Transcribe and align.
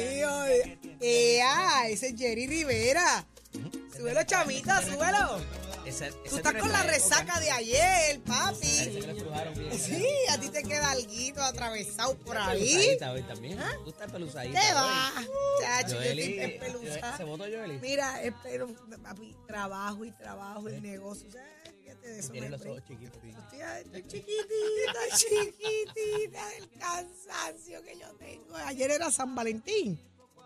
mío. 0.00 0.30
¡Ea! 1.00 1.88
Ese 1.88 2.08
es 2.08 2.16
Jerry 2.18 2.46
Rivera. 2.46 3.26
Súbelo, 3.96 4.22
chamita, 4.24 4.80
súbelo. 4.82 5.40
Ese- 5.84 6.12
Tú 6.28 6.36
estás 6.36 6.54
con 6.54 6.70
la 6.70 6.82
resaca 6.82 7.40
de 7.40 7.50
ayer, 7.50 8.20
papi. 8.20 8.66
Sí, 8.66 10.04
a 10.28 10.38
ti 10.38 10.50
te 10.50 10.62
queda 10.62 10.90
alguito 10.90 11.42
atravesado 11.42 12.14
por 12.18 12.36
ahí. 12.36 12.96
También. 12.98 13.58
Tú 13.84 13.90
estás 13.90 14.12
pelusadita. 14.12 14.60
¿Qué 14.60 14.66
hoy. 14.66 14.74
va? 14.74 15.12
Chacho, 15.62 15.94
yo 15.94 16.00
estoy 16.02 16.32
despeluzada. 16.34 17.16
¿Se 17.16 17.24
votó 17.24 17.44
Joeli? 17.44 17.78
Mira, 17.80 18.22
espero, 18.22 18.68
papi, 19.02 19.34
trabajo 19.46 20.04
y 20.04 20.12
trabajo 20.12 20.68
y 20.68 20.80
negocio. 20.80 21.28
Eso. 22.16 22.32
Tiene 22.32 22.48
los 22.50 22.60
ojos 22.64 22.82
chiquitos. 22.86 23.16
Estoy, 23.24 24.02
chiquitita, 24.06 25.00
chiquitita 25.16 26.48
del 26.58 26.68
cansancio 26.78 27.82
que 27.82 27.98
yo 27.98 28.08
tengo. 28.18 28.56
Ayer 28.56 28.90
era 28.90 29.10
San 29.10 29.34
Valentín. 29.34 29.98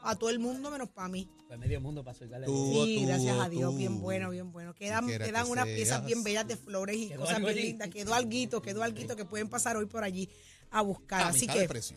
A 0.04 0.16
todo 0.16 0.30
el 0.30 0.40
mundo 0.40 0.68
menos 0.68 0.88
para 0.88 1.06
mí. 1.08 1.28
Pues 1.46 1.60
medio 1.60 1.80
mundo 1.80 2.02
pasó 2.02 2.24
el. 2.24 2.44
Tú. 2.44 2.84
Sí, 2.84 3.04
gracias 3.06 3.38
a 3.38 3.48
Dios, 3.48 3.70
tú. 3.70 3.76
bien 3.78 4.00
bueno, 4.00 4.30
bien 4.30 4.50
bueno. 4.50 4.74
Quedan, 4.74 5.06
quiera 5.06 5.24
quedan 5.24 5.44
que 5.46 5.50
unas 5.52 5.64
seas. 5.66 5.76
piezas 5.76 6.04
bien 6.06 6.24
bellas 6.24 6.48
de 6.48 6.56
flores 6.56 6.96
y 6.96 7.08
Quedó 7.10 7.20
cosas 7.20 7.38
bien 7.38 7.50
allí. 7.50 7.62
lindas. 7.62 7.88
Quedó 7.88 8.14
alguito, 8.14 8.60
quedó 8.62 8.82
alguito 8.82 9.14
que 9.14 9.24
pueden 9.24 9.48
pasar 9.48 9.76
hoy 9.76 9.86
por 9.86 10.02
allí 10.02 10.28
a 10.70 10.80
buscar. 10.82 11.20
A 11.22 11.28
Así 11.28 11.42
mitad 11.42 11.54
que, 11.54 11.60
de 11.60 11.68
precio. 11.68 11.96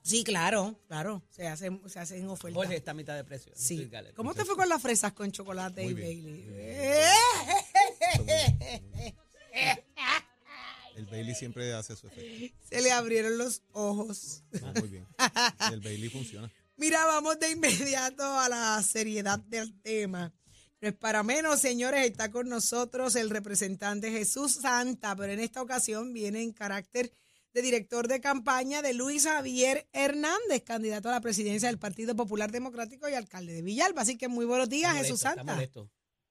sí, 0.00 0.22
claro, 0.22 0.76
claro. 0.86 1.22
Se 1.30 1.48
hacen, 1.48 1.82
se 1.88 1.98
hacen 1.98 2.28
ofertas. 2.28 2.54
Jorge 2.54 2.76
está 2.76 2.92
a 2.92 2.94
mitad 2.94 3.16
de 3.16 3.24
precio. 3.24 3.52
Sí. 3.56 3.90
¿Cómo 4.14 4.32
te 4.32 4.44
fue 4.44 4.54
con 4.54 4.68
las 4.68 4.80
fresas 4.80 5.12
con 5.12 5.32
chocolate 5.32 5.82
Muy 5.82 5.90
y 5.90 5.94
bien. 5.94 6.22
Bailey? 6.22 6.44
El 10.96 11.06
Bailey 11.06 11.34
siempre 11.34 11.72
hace 11.72 11.96
su 11.96 12.08
efecto. 12.08 12.56
Se 12.68 12.82
le 12.82 12.92
abrieron 12.92 13.38
los 13.38 13.62
ojos. 13.72 14.42
Muy 14.80 14.88
bien. 14.88 15.06
El 15.72 15.80
Bailey 15.80 16.08
funciona. 16.10 16.50
Mira, 16.76 17.04
vamos 17.06 17.38
de 17.38 17.50
inmediato 17.50 18.22
a 18.22 18.48
la 18.48 18.82
seriedad 18.82 19.38
del 19.38 19.80
tema. 19.80 20.32
No 20.80 20.88
es 20.88 20.94
para 20.94 21.22
menos, 21.22 21.60
señores, 21.60 22.06
está 22.06 22.30
con 22.30 22.48
nosotros 22.48 23.14
el 23.16 23.28
representante 23.28 24.10
Jesús 24.10 24.52
Santa, 24.62 25.14
pero 25.14 25.32
en 25.32 25.40
esta 25.40 25.60
ocasión 25.60 26.14
viene 26.14 26.42
en 26.42 26.52
carácter 26.52 27.12
de 27.52 27.62
director 27.62 28.08
de 28.08 28.20
campaña 28.20 28.80
de 28.80 28.94
Luis 28.94 29.24
Javier 29.24 29.88
Hernández, 29.92 30.62
candidato 30.64 31.08
a 31.08 31.12
la 31.12 31.20
presidencia 31.20 31.68
del 31.68 31.78
Partido 31.78 32.16
Popular 32.16 32.50
Democrático 32.50 33.08
y 33.08 33.14
alcalde 33.14 33.52
de 33.52 33.62
Villalba. 33.62 34.02
Así 34.02 34.16
que 34.16 34.28
muy 34.28 34.46
buenos 34.46 34.68
días, 34.68 34.96
Jesús 34.96 35.20
Santa. 35.20 35.58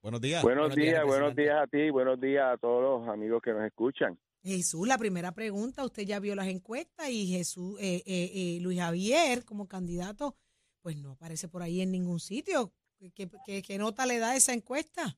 Buenos 0.02 0.22
días. 0.22 0.42
Buenos, 0.44 0.70
Buenos 0.70 0.76
días, 0.78 0.94
días, 0.94 1.06
buenos 1.06 1.36
días 1.36 1.56
a 1.62 1.68
ti, 1.68 1.90
buenos 1.90 2.22
días 2.22 2.46
a 2.54 2.58
todos 2.58 3.02
los 3.02 3.10
amigos 3.10 3.42
que 3.42 3.52
nos 3.52 3.64
escuchan. 3.66 4.18
Jesús, 4.42 4.88
la 4.88 4.98
primera 4.98 5.34
pregunta, 5.34 5.84
usted 5.84 6.04
ya 6.04 6.20
vio 6.20 6.36
las 6.36 6.48
encuestas 6.48 7.10
y 7.10 7.28
Jesús, 7.28 7.78
eh, 7.82 8.02
eh, 8.06 8.32
eh, 8.34 8.60
Luis 8.62 8.80
Javier 8.80 9.44
como 9.44 9.68
candidato, 9.68 10.36
pues 10.82 10.96
no 10.98 11.12
aparece 11.12 11.50
por 11.50 11.62
ahí 11.62 11.82
en 11.82 11.92
ningún 11.92 12.20
sitio. 12.22 12.72
¿Qué, 12.98 13.12
qué- 13.46 13.62
qué 13.62 13.78
nota 13.78 14.06
le 14.06 14.20
da 14.20 14.36
esa 14.36 14.54
encuesta? 14.54 15.18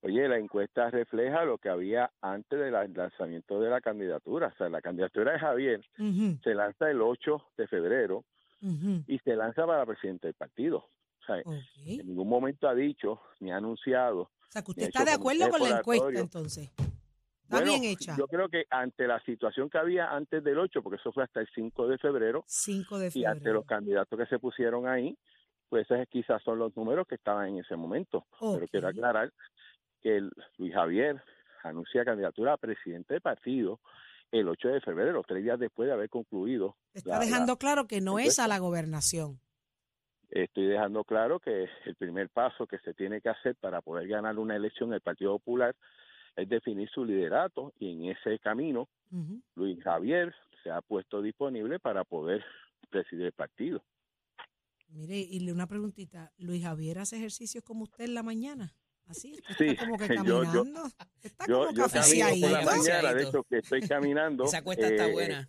Oye, 0.00 0.28
la 0.28 0.38
encuesta 0.38 0.90
refleja 0.90 1.44
lo 1.44 1.58
que 1.58 1.68
había 1.68 2.10
antes 2.22 2.58
del 2.58 2.72
lanzamiento 2.72 3.60
de 3.60 3.68
la 3.68 3.80
candidatura. 3.80 4.48
O 4.54 4.56
sea, 4.56 4.68
la 4.68 4.80
candidatura 4.80 5.32
de 5.32 5.38
Javier 5.40 5.80
se 6.42 6.54
lanza 6.54 6.90
el 6.90 7.02
8 7.02 7.42
de 7.58 7.66
febrero 7.66 8.24
y 9.06 9.18
se 9.18 9.34
lanza 9.36 9.66
para 9.66 9.84
presidente 9.84 10.28
del 10.28 10.34
partido. 10.34 10.88
En 11.44 12.06
ningún 12.06 12.28
momento 12.28 12.68
ha 12.68 12.74
dicho 12.74 13.20
ni 13.40 13.50
ha 13.50 13.56
anunciado. 13.56 14.20
O 14.22 14.30
sea, 14.50 14.62
que 14.62 14.66
de 14.66 14.70
usted 14.72 14.82
está 14.88 15.04
de 15.04 15.12
acuerdo 15.12 15.48
con 15.50 15.60
la 15.60 15.68
es 15.68 15.74
encuesta, 15.78 16.20
entonces. 16.20 16.70
Está 16.76 17.56
Bueno, 17.56 17.66
bien 17.72 17.84
hecha. 17.84 18.14
Yo 18.18 18.26
creo 18.26 18.48
que 18.48 18.64
ante 18.70 19.06
la 19.06 19.20
situación 19.24 19.70
que 19.70 19.78
había 19.78 20.10
antes 20.10 20.44
del 20.44 20.58
8, 20.58 20.82
porque 20.82 20.96
eso 20.96 21.12
fue 21.12 21.24
hasta 21.24 21.40
el 21.40 21.48
5 21.54 21.88
de 21.88 21.98
febrero, 21.98 22.44
5 22.46 22.98
de 22.98 23.10
y 23.14 23.24
ante 23.24 23.38
febrero. 23.40 23.54
los 23.60 23.66
candidatos 23.66 24.18
que 24.18 24.26
se 24.26 24.38
pusieron 24.38 24.86
ahí, 24.86 25.16
pues 25.68 25.90
esos 25.90 26.06
quizás 26.08 26.42
son 26.42 26.58
los 26.58 26.76
números 26.76 27.06
que 27.06 27.14
estaban 27.14 27.48
en 27.48 27.58
ese 27.58 27.74
momento. 27.76 28.26
Pero 28.38 28.68
quiero 28.68 28.88
aclarar 28.88 29.32
que 30.02 30.16
el- 30.18 30.30
Luis 30.58 30.74
Javier 30.74 31.22
anuncia 31.62 32.04
candidatura 32.04 32.52
a 32.54 32.56
presidente 32.58 33.14
del 33.14 33.20
partido 33.22 33.80
el 34.30 34.46
8 34.48 34.68
de 34.68 34.80
febrero, 34.82 35.22
tres 35.26 35.42
días 35.42 35.58
después 35.58 35.86
de 35.86 35.94
haber 35.94 36.10
concluido. 36.10 36.76
Está 36.92 37.10
la- 37.10 37.18
la- 37.18 37.24
dejando 37.24 37.56
claro 37.58 37.86
que 37.86 38.00
no 38.02 38.18
es 38.18 38.38
a 38.38 38.46
la 38.46 38.58
gobernación. 38.58 39.40
Estoy 40.30 40.66
dejando 40.66 41.04
claro 41.04 41.40
que 41.40 41.68
el 41.86 41.94
primer 41.96 42.28
paso 42.28 42.66
que 42.66 42.78
se 42.80 42.94
tiene 42.94 43.20
que 43.20 43.28
hacer 43.28 43.56
para 43.56 43.80
poder 43.80 44.06
ganar 44.08 44.38
una 44.38 44.56
elección 44.56 44.90
en 44.90 44.94
el 44.94 45.00
Partido 45.00 45.32
Popular 45.38 45.74
es 46.36 46.48
definir 46.48 46.88
su 46.90 47.04
liderato 47.04 47.72
y 47.78 47.92
en 47.92 48.04
ese 48.16 48.38
camino. 48.38 48.88
Luis 49.54 49.82
Javier 49.82 50.34
se 50.62 50.70
ha 50.70 50.80
puesto 50.82 51.22
disponible 51.22 51.78
para 51.80 52.04
poder 52.04 52.44
presidir 52.90 53.26
el 53.26 53.32
partido. 53.32 53.82
Mire, 54.90 55.16
y 55.18 55.40
le 55.40 55.52
una 55.52 55.66
preguntita. 55.66 56.32
¿Luis 56.38 56.62
Javier 56.62 56.98
hace 57.00 57.16
ejercicios 57.16 57.62
como 57.64 57.84
usted 57.84 58.04
en 58.04 58.14
la 58.14 58.22
mañana? 58.22 58.72
¿Así? 59.06 59.38
¿Usted 59.50 59.54
Sí, 59.56 59.64
está 59.70 59.84
como 59.84 59.98
que 59.98 60.06
yo- 60.24 60.24
yo- 60.24 60.42
caminando? 60.42 60.82
Está 61.22 61.46
Yo, 61.46 61.54
como 61.58 61.70
yo 61.70 61.74
camino 61.74 61.88
cafeciadito. 61.88 62.46
por 62.48 62.56
la 62.58 62.64
mañana, 62.64 63.14
de 63.14 63.22
hecho 63.24 63.42
que 63.44 63.58
estoy 63.58 63.80
caminando. 63.88 64.44
Esa 64.44 64.62
cuesta 64.62 64.86
está 64.88 65.08
eh, 65.08 65.12
buena. 65.12 65.48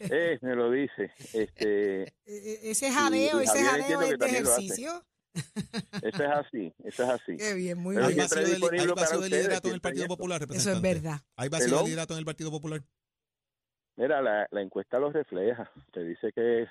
Eh, 0.00 0.38
me 0.42 0.54
lo 0.54 0.70
dice. 0.70 1.10
Este, 1.32 2.02
Eh, 2.02 2.12
eh, 2.26 2.58
Ese 2.64 2.90
jadeo, 2.92 3.40
ese 3.40 3.62
jadeo 3.62 4.02
es 4.02 4.18
de 4.18 4.26
ejercicio. 4.26 5.02
eso 5.34 6.24
es 6.24 6.30
así, 6.30 6.74
eso 6.84 7.02
es 7.04 7.08
así. 7.10 7.36
Qué 7.36 7.54
bien, 7.54 7.78
muy 7.78 7.94
Pero 7.94 8.06
¿Hay 8.06 8.16
vacío 8.16 8.42
de, 8.42 8.80
hay 8.80 8.86
vacío 8.88 9.20
de 9.20 9.28
liderato 9.30 9.68
en 9.68 9.74
el 9.74 9.80
Partido. 9.80 10.06
Popular, 10.06 10.42
Eso 10.50 10.72
es 10.72 10.80
verdad. 10.80 11.18
¿Hay 11.36 11.48
vacío 11.48 11.66
de 11.66 11.72
¿Perdón? 11.72 11.86
liderato 11.86 12.14
en 12.14 12.18
el 12.20 12.24
Partido 12.24 12.50
Popular? 12.50 12.80
Mira, 13.96 14.20
la, 14.22 14.46
la 14.50 14.60
encuesta 14.62 14.98
lo 14.98 15.10
refleja. 15.10 15.70
Te 15.92 16.04
dice 16.04 16.32
que 16.32 16.62
es 16.62 16.68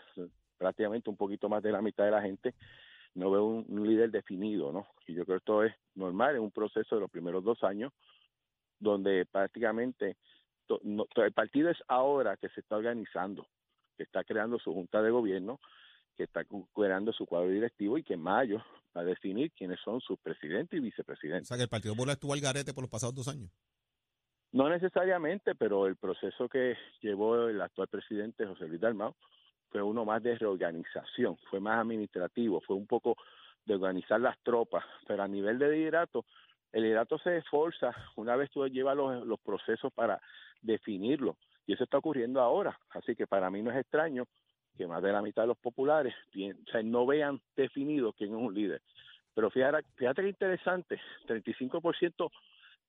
prácticamente 0.58 1.10
un 1.10 1.18
poquito 1.18 1.50
más 1.50 1.62
de 1.64 1.72
la 1.72 1.82
mitad 1.82 2.06
de 2.06 2.12
la 2.12 2.22
gente 2.22 2.54
no 3.16 3.32
ve 3.32 3.40
un, 3.40 3.66
un 3.70 3.88
líder 3.88 4.12
definido, 4.12 4.72
¿no? 4.72 4.88
Y 5.08 5.14
yo 5.14 5.26
creo 5.26 5.38
que 5.38 5.40
esto 5.40 5.64
es 5.64 5.74
normal 5.96 6.36
en 6.36 6.42
un 6.42 6.52
proceso 6.52 6.96
de 6.96 7.02
los 7.02 7.10
primeros 7.10 7.44
dos 7.44 7.64
años, 7.64 7.94
donde 8.80 9.26
prácticamente 9.26 10.18
no- 10.84 11.06
el 11.16 11.32
partido 11.34 11.70
es 11.70 11.78
ahora 11.88 12.38
que 12.38 12.50
se 12.50 12.62
está 12.62 12.76
organizando, 12.78 13.48
que 13.98 14.04
está 14.04 14.24
creando 14.24 14.60
su 14.60 14.74
junta 14.74 15.02
de 15.02 15.12
gobierno, 15.12 15.60
que 16.16 16.24
está 16.24 16.44
creando 16.74 17.12
su 17.12 17.26
cuadro 17.26 17.50
directivo 17.50 17.98
y 17.98 18.04
que 18.04 18.14
en 18.14 18.22
mayo 18.22 18.64
va 18.96 19.02
a 19.02 19.06
definir 19.06 19.52
quiénes 19.52 19.80
son 19.82 20.00
sus 20.02 20.18
presidentes 20.20 20.78
y 20.78 20.80
O 20.80 20.84
vicepresidentes. 20.84 21.48
sea, 21.48 21.58
que 21.58 21.64
el 21.64 21.70
Partido 21.70 21.94
Popular 21.94 22.14
estuvo 22.14 22.34
al 22.34 22.40
garete 22.40 22.74
por 22.74 22.84
los 22.84 22.90
pasados 22.90 23.16
dos 23.16 23.28
años. 23.28 23.52
No 24.52 24.70
necesariamente, 24.70 25.54
pero 25.56 25.86
el 25.88 25.98
proceso 25.98 26.48
que 26.48 26.78
llevó 27.02 27.48
el 27.50 27.60
actual 27.62 27.90
presidente 27.90 28.46
José 28.46 28.68
Luis 28.68 28.80
Dalmau 28.80 29.14
fue 29.70 29.82
uno 29.82 30.06
más 30.06 30.24
de 30.24 30.38
reorganización, 30.38 31.38
fue 31.50 31.60
más 31.60 31.82
administrativo, 31.82 32.62
fue 32.62 32.78
un 32.78 32.88
poco 32.88 33.18
de 33.66 33.74
organizar 33.74 34.22
las 34.22 34.38
tropas, 34.44 34.86
pero 35.06 35.24
a 35.24 35.28
nivel 35.28 35.60
de 35.60 35.70
liderato, 35.72 36.24
el 36.72 36.84
liderato 36.84 37.18
se 37.20 37.38
esforza 37.38 37.92
una 38.16 38.38
vez 38.38 38.50
tú 38.52 38.66
llevas 38.68 38.96
los, 38.96 39.26
los 39.28 39.40
procesos 39.42 39.92
para 39.92 40.22
definirlo, 40.62 41.38
y 41.68 41.74
eso 41.74 41.84
está 41.84 41.98
ocurriendo 41.98 42.42
ahora, 42.42 42.80
así 42.92 43.16
que 43.16 43.28
para 43.28 43.50
mí 43.50 43.62
no 43.62 43.72
es 43.72 43.78
extraño 43.78 44.26
que 44.78 44.88
más 44.88 45.02
de 45.02 45.12
la 45.12 45.22
mitad 45.22 45.44
de 45.44 45.48
los 45.50 45.58
populares 45.58 46.14
o 46.74 46.84
no 46.84 47.06
vean 47.06 47.42
definido 47.56 48.14
quién 48.14 48.32
es 48.32 48.36
un 48.42 48.54
líder. 48.54 48.82
Pero 49.34 49.50
fíjate, 49.50 49.88
fíjate 49.96 50.22
que 50.22 50.30
interesante, 50.30 51.02
35% 51.28 52.32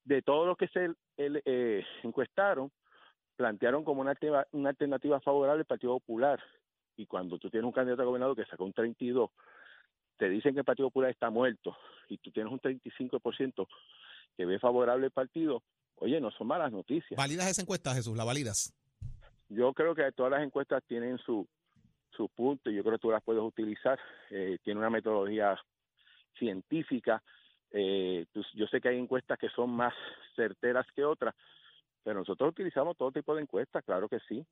de 0.04 0.22
todos 0.22 0.46
los 0.46 0.56
que 0.56 0.68
se 0.68 0.90
eh, 1.16 1.84
encuestaron 2.02 2.70
plantearon 3.36 3.84
como 3.84 4.00
una, 4.00 4.12
alternativa- 4.12 4.46
una 4.52 4.70
alternativa 4.70 5.20
favorable 5.20 5.60
al 5.60 5.66
Partido 5.66 5.98
Popular. 5.98 6.42
Y 6.96 7.06
cuando 7.06 7.38
tú 7.38 7.50
tienes 7.50 7.66
un 7.66 7.72
candidato 7.72 8.02
a 8.02 8.06
gobernador 8.06 8.34
que 8.36 8.46
sacó 8.46 8.64
un 8.64 8.72
32, 8.72 9.30
te 10.16 10.28
dicen 10.30 10.54
que 10.54 10.60
el 10.60 10.64
Partido 10.64 10.88
Popular 10.88 11.10
está 11.10 11.28
muerto 11.28 11.76
y 12.08 12.16
tú 12.18 12.30
tienes 12.30 12.50
un 12.52 12.60
35% 12.60 13.68
que 14.36 14.46
ve 14.46 14.58
favorable 14.58 15.06
el 15.06 15.12
partido, 15.12 15.62
oye, 15.96 16.20
no 16.20 16.30
son 16.30 16.46
malas 16.46 16.72
noticias. 16.72 17.16
¿Validas 17.16 17.48
esa 17.50 17.62
encuesta, 17.62 17.94
Jesús? 17.94 18.16
¿La 18.16 18.24
validas? 18.24 18.72
Yo 19.48 19.72
creo 19.72 19.94
que 19.94 20.10
todas 20.12 20.32
las 20.32 20.42
encuestas 20.42 20.82
tienen 20.86 21.18
su, 21.18 21.46
su 22.16 22.28
punto 22.28 22.70
y 22.70 22.74
yo 22.76 22.82
creo 22.82 22.94
que 22.94 23.02
tú 23.02 23.10
las 23.10 23.22
puedes 23.22 23.42
utilizar. 23.42 23.98
Eh, 24.30 24.58
tiene 24.64 24.80
una 24.80 24.90
metodología 24.90 25.56
científica. 26.38 27.22
Eh, 27.70 28.26
tú- 28.32 28.44
yo 28.54 28.66
sé 28.66 28.80
que 28.80 28.88
hay 28.88 28.98
encuestas 28.98 29.38
que 29.38 29.48
son 29.50 29.70
más 29.70 29.94
certeras 30.34 30.86
que 30.94 31.04
otras, 31.04 31.34
pero 32.02 32.20
nosotros 32.20 32.50
utilizamos 32.50 32.96
todo 32.96 33.12
tipo 33.12 33.34
de 33.34 33.42
encuestas, 33.42 33.84
claro 33.84 34.08
que 34.08 34.18
sí. 34.28 34.44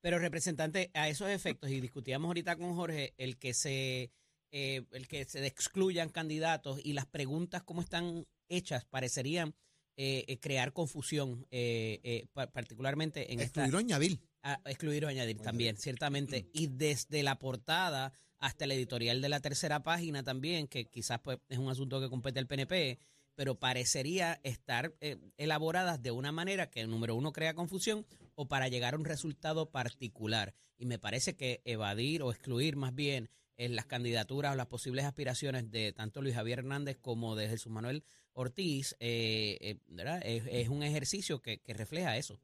Pero 0.00 0.18
representante, 0.18 0.90
a 0.94 1.08
esos 1.08 1.28
efectos, 1.28 1.70
y 1.70 1.80
discutíamos 1.80 2.26
ahorita 2.28 2.56
con 2.56 2.74
Jorge, 2.74 3.14
el 3.16 3.38
que 3.38 3.54
se 3.54 4.10
eh, 4.56 4.82
el 4.92 5.08
que 5.08 5.24
se 5.24 5.44
excluyan 5.46 6.10
candidatos 6.10 6.78
y 6.84 6.92
las 6.92 7.06
preguntas 7.06 7.62
como 7.64 7.80
están 7.80 8.24
hechas 8.48 8.84
parecerían 8.84 9.52
eh, 9.96 10.24
eh, 10.26 10.38
crear 10.40 10.72
confusión, 10.72 11.46
eh, 11.50 12.00
eh, 12.02 12.26
pa- 12.32 12.50
particularmente 12.50 13.32
en 13.32 13.40
esta 13.40 13.60
Excluir 13.62 13.74
o 13.74 13.78
añadir. 13.78 14.20
a- 14.42 14.60
excluir 14.66 15.04
o 15.04 15.08
añadir 15.08 15.38
también, 15.40 15.76
ciertamente. 15.76 16.48
Y 16.52 16.66
desde 16.68 17.22
la 17.22 17.38
portada 17.38 18.12
hasta 18.38 18.64
el 18.64 18.72
editorial 18.72 19.20
de 19.22 19.28
la 19.28 19.40
tercera 19.40 19.82
página 19.82 20.22
también, 20.22 20.66
que 20.66 20.86
quizás 20.86 21.20
pues 21.20 21.38
es 21.48 21.58
un 21.58 21.68
asunto 21.70 22.00
que 22.00 22.10
compete 22.10 22.38
al 22.40 22.46
PNP, 22.46 22.98
pero 23.36 23.58
parecería 23.58 24.40
estar 24.44 24.94
eh, 25.00 25.16
elaboradas 25.38 26.02
de 26.02 26.10
una 26.10 26.30
manera 26.32 26.70
que, 26.70 26.86
número 26.86 27.14
uno, 27.14 27.32
crea 27.32 27.54
confusión 27.54 28.04
o 28.34 28.46
para 28.46 28.68
llegar 28.68 28.94
a 28.94 28.96
un 28.98 29.04
resultado 29.04 29.70
particular. 29.70 30.54
Y 30.76 30.86
me 30.86 30.98
parece 30.98 31.34
que 31.36 31.62
evadir 31.64 32.22
o 32.22 32.30
excluir 32.32 32.76
más 32.76 32.94
bien 32.94 33.30
en 33.56 33.76
las 33.76 33.86
candidaturas 33.86 34.52
o 34.52 34.56
las 34.56 34.66
posibles 34.66 35.04
aspiraciones 35.04 35.70
de 35.70 35.92
tanto 35.92 36.22
Luis 36.22 36.34
Javier 36.34 36.60
Hernández 36.60 36.96
como 37.00 37.36
de 37.36 37.48
Jesús 37.48 37.72
Manuel 37.72 38.02
Ortiz 38.32 38.96
eh, 39.00 39.58
eh, 39.60 39.76
¿verdad? 39.86 40.20
Es, 40.24 40.46
es 40.50 40.68
un 40.68 40.82
ejercicio 40.82 41.40
que, 41.40 41.58
que 41.58 41.72
refleja 41.74 42.16
eso. 42.16 42.38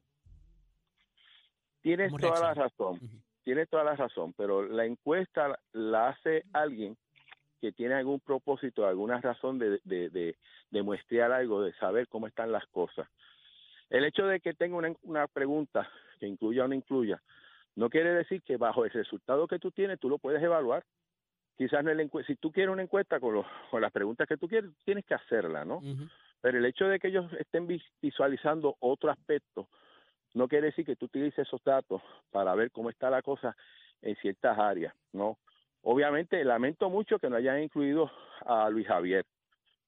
Tienes 1.81 2.11
¿Cómo 2.11 2.19
toda 2.19 2.39
la 2.39 2.53
razón, 2.53 2.99
tienes 3.43 3.67
toda 3.69 3.83
la 3.83 3.95
razón, 3.95 4.33
pero 4.37 4.63
la 4.63 4.85
encuesta 4.85 5.59
la 5.73 6.09
hace 6.09 6.43
alguien 6.53 6.95
que 7.59 7.71
tiene 7.71 7.95
algún 7.95 8.19
propósito, 8.19 8.85
alguna 8.87 9.19
razón 9.19 9.59
de, 9.59 9.79
de, 9.83 10.09
de, 10.09 10.35
de 10.69 10.81
muestrear 10.83 11.31
algo, 11.31 11.61
de 11.61 11.73
saber 11.73 12.07
cómo 12.07 12.27
están 12.27 12.51
las 12.51 12.65
cosas. 12.67 13.07
El 13.89 14.05
hecho 14.05 14.25
de 14.25 14.39
que 14.39 14.53
tenga 14.53 14.77
una, 14.77 14.93
una 15.03 15.27
pregunta 15.27 15.89
que 16.19 16.27
incluya 16.27 16.65
o 16.65 16.67
no 16.67 16.75
incluya, 16.75 17.21
no 17.75 17.89
quiere 17.89 18.13
decir 18.13 18.41
que 18.43 18.57
bajo 18.57 18.85
el 18.85 18.91
resultado 18.91 19.47
que 19.47 19.59
tú 19.59 19.71
tienes 19.71 19.99
tú 19.99 20.09
lo 20.09 20.17
puedes 20.17 20.41
evaluar. 20.41 20.83
Quizás 21.57 21.83
no 21.83 21.91
si 22.25 22.35
tú 22.37 22.51
quieres 22.51 22.73
una 22.73 22.81
encuesta 22.81 23.19
con, 23.19 23.35
los, 23.35 23.45
con 23.69 23.81
las 23.81 23.91
preguntas 23.91 24.27
que 24.27 24.37
tú 24.37 24.47
quieres, 24.47 24.71
tienes 24.83 25.05
que 25.05 25.13
hacerla, 25.13 25.63
¿no? 25.63 25.81
Pero 26.41 26.57
el 26.57 26.65
hecho 26.65 26.85
de 26.85 26.99
que 26.99 27.09
ellos 27.09 27.31
estén 27.33 27.67
vis- 27.67 27.85
visualizando 28.01 28.75
otro 28.79 29.11
aspecto 29.11 29.67
no 30.33 30.47
quiere 30.47 30.67
decir 30.67 30.85
que 30.85 30.95
tú 30.95 31.05
utilices 31.05 31.47
esos 31.47 31.63
datos 31.63 32.01
para 32.31 32.55
ver 32.55 32.71
cómo 32.71 32.89
está 32.89 33.09
la 33.09 33.21
cosa 33.21 33.55
en 34.01 34.15
ciertas 34.17 34.57
áreas, 34.57 34.93
¿no? 35.13 35.37
Obviamente 35.83 36.43
lamento 36.43 36.89
mucho 36.89 37.19
que 37.19 37.29
no 37.29 37.35
hayan 37.35 37.61
incluido 37.61 38.11
a 38.45 38.69
Luis 38.69 38.87
Javier, 38.87 39.25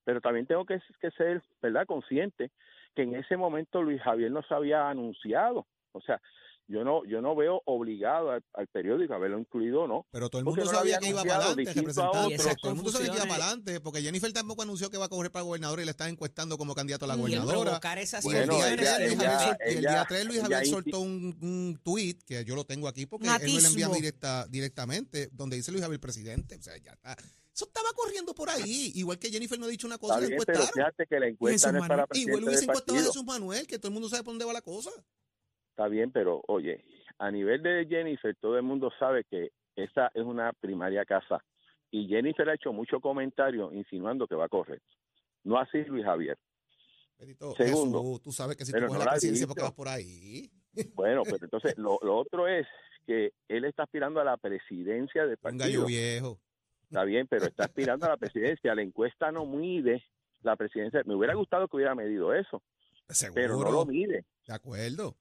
pero 0.03 0.21
también 0.21 0.45
tengo 0.45 0.65
que, 0.65 0.81
que 0.99 1.11
ser, 1.11 1.41
¿verdad?, 1.61 1.85
consciente 1.87 2.51
que 2.93 3.03
en 3.03 3.15
ese 3.15 3.35
momento 3.37 3.81
Luis 3.81 4.01
Javier 4.01 4.29
no 4.31 4.43
se 4.43 4.53
había 4.53 4.89
anunciado. 4.89 5.65
O 5.93 6.01
sea, 6.01 6.21
yo 6.67 6.83
no 6.83 7.05
yo 7.05 7.21
no 7.21 7.35
veo 7.35 7.61
obligado 7.65 8.31
al, 8.31 8.43
al 8.53 8.67
periódico 8.67 9.13
a 9.13 9.17
haberlo 9.17 9.37
incluido 9.39 9.81
o 9.83 9.87
no. 9.87 10.05
Pero 10.11 10.29
todo 10.29 10.39
el 10.39 10.45
mundo 10.45 10.65
sabía 10.65 10.97
que 10.99 11.09
iba 11.09 11.23
para 11.23 11.35
adelante, 11.45 11.73
representante. 11.73 12.35
otros. 12.35 12.55
Todo 12.61 12.71
el 12.71 12.75
mundo 12.75 12.91
sabía 12.91 13.09
que 13.11 13.17
iba 13.17 13.25
para 13.27 13.45
adelante, 13.45 13.79
porque 13.81 14.01
Jennifer 14.01 14.31
tampoco 14.33 14.61
anunció 14.61 14.89
que 14.89 14.97
va 14.97 15.05
a 15.05 15.09
correr 15.09 15.31
para 15.31 15.43
gobernador 15.43 15.79
y 15.81 15.85
le 15.85 15.91
están 15.91 16.09
encuestando 16.09 16.57
como 16.57 16.73
candidato 16.73 17.05
a 17.05 17.07
la 17.09 17.13
Y 17.15 17.17
el 17.17 17.21
gobernadora. 17.41 17.79
esas 17.99 18.23
Y 18.25 18.29
el 18.29 18.33
Bueno, 18.47 18.55
día 18.55 18.73
ella- 18.73 18.97
Luis 18.99 19.11
es 19.11 19.17
Javier 19.17 19.21
ella- 19.21 19.39
sol- 19.45 19.57
y 19.59 19.69
el 19.71 19.77
ella- 19.79 19.89
día 19.91 20.05
3 20.07 20.25
Luis 20.25 20.41
Javier 20.41 20.65
soltó 20.67 20.99
un, 21.01 21.37
un 21.41 21.79
tweet 21.83 22.17
que 22.25 22.43
yo 22.45 22.55
lo 22.55 22.65
tengo 22.65 22.87
aquí 22.87 23.05
porque 23.05 23.27
él 23.27 23.53
me 23.55 23.61
lo 23.61 23.67
envía 23.67 23.87
directa, 23.89 24.47
directamente, 24.47 25.29
donde 25.31 25.57
dice 25.57 25.71
Luis 25.71 25.83
Javier 25.83 25.99
presidente. 25.99 26.55
O 26.55 26.61
sea, 26.61 26.77
ya 26.77 26.91
está. 26.91 27.15
Eso 27.55 27.65
estaba 27.65 27.89
corriendo 27.93 28.33
por 28.33 28.49
ahí. 28.49 28.91
Igual 28.95 29.19
que 29.19 29.29
Jennifer 29.29 29.59
no 29.59 29.65
ha 29.65 29.69
dicho 29.69 29.85
una 29.85 29.99
cosa, 29.99 30.15
Está 30.15 30.21
la 30.21 30.27
pero 30.45 30.59
encuestaron. 30.63 30.93
que 31.07 31.19
la 31.19 31.27
encuesta 31.27 31.53
Jesús 31.69 31.71
no 31.73 31.83
es 31.83 31.87
para 31.87 32.01
Manuel. 32.07 32.19
Igual 32.27 32.43
hubiese 32.45 32.59
de 32.61 32.65
encuestado 32.65 32.97
a. 32.97 33.01
Jesús 33.03 33.23
Manuel, 33.25 33.67
que 33.67 33.77
todo 33.77 33.87
el 33.89 33.93
mundo 33.93 34.09
sabe 34.09 34.23
por 34.23 34.31
dónde 34.33 34.45
va 34.45 34.53
la 34.53 34.61
cosa. 34.61 34.89
Está 35.73 35.87
bien, 35.87 36.11
pero 36.11 36.41
oye, 36.47 36.83
a 37.17 37.31
nivel 37.31 37.63
de 37.63 37.87
Jennifer, 37.89 38.35
todo 38.39 38.57
el 38.57 38.63
mundo 38.63 38.91
sabe 38.99 39.23
que 39.23 39.51
esa 39.75 40.11
es 40.13 40.23
una 40.23 40.53
primaria 40.53 41.03
casa. 41.03 41.43
Y 41.89 42.07
Jennifer 42.07 42.47
ha 42.47 42.53
hecho 42.53 42.71
mucho 42.71 42.99
comentario 42.99 43.71
insinuando 43.73 44.27
que 44.27 44.35
va 44.35 44.45
a 44.45 44.49
correr. 44.49 44.81
No 45.43 45.57
así 45.57 45.83
Luis 45.85 46.05
Javier. 46.05 46.37
Benito, 47.17 47.55
Segundo. 47.55 48.01
Jesús, 48.03 48.21
tú 48.21 48.31
sabes 48.31 48.55
que 48.55 48.65
si 48.65 48.71
Pero 48.71 48.87
tú 48.87 48.93
no 48.93 48.99
la 48.99 49.11
presidencia 49.11 49.47
porque 49.47 49.63
vas 49.63 49.73
por 49.73 49.87
ahí. 49.87 50.49
Bueno, 50.95 51.21
pero 51.23 51.37
entonces 51.43 51.77
lo, 51.77 51.99
lo 52.01 52.17
otro 52.17 52.47
es 52.47 52.65
que 53.05 53.33
él 53.47 53.63
está 53.65 53.83
aspirando 53.83 54.19
a 54.19 54.23
la 54.23 54.37
presidencia 54.37 55.23
del 55.27 55.37
Un 55.43 55.57
gallo 55.57 55.81
partido. 55.81 55.85
viejo. 55.85 56.39
Está 56.83 57.03
bien, 57.03 57.27
pero 57.27 57.45
está 57.45 57.65
aspirando 57.65 58.07
a 58.07 58.09
la 58.09 58.17
presidencia. 58.17 58.73
La 58.73 58.81
encuesta 58.81 59.31
no 59.31 59.45
mide 59.45 60.03
la 60.41 60.55
presidencia. 60.55 61.01
Me 61.05 61.13
hubiera 61.15 61.35
gustado 61.35 61.67
que 61.67 61.75
hubiera 61.77 61.93
medido 61.93 62.33
eso, 62.33 62.63
Seguro. 63.07 63.35
pero 63.35 63.57
no 63.59 63.71
lo 63.71 63.85
mide. 63.85 64.25
De 64.47 64.53
acuerdo. 64.53 65.15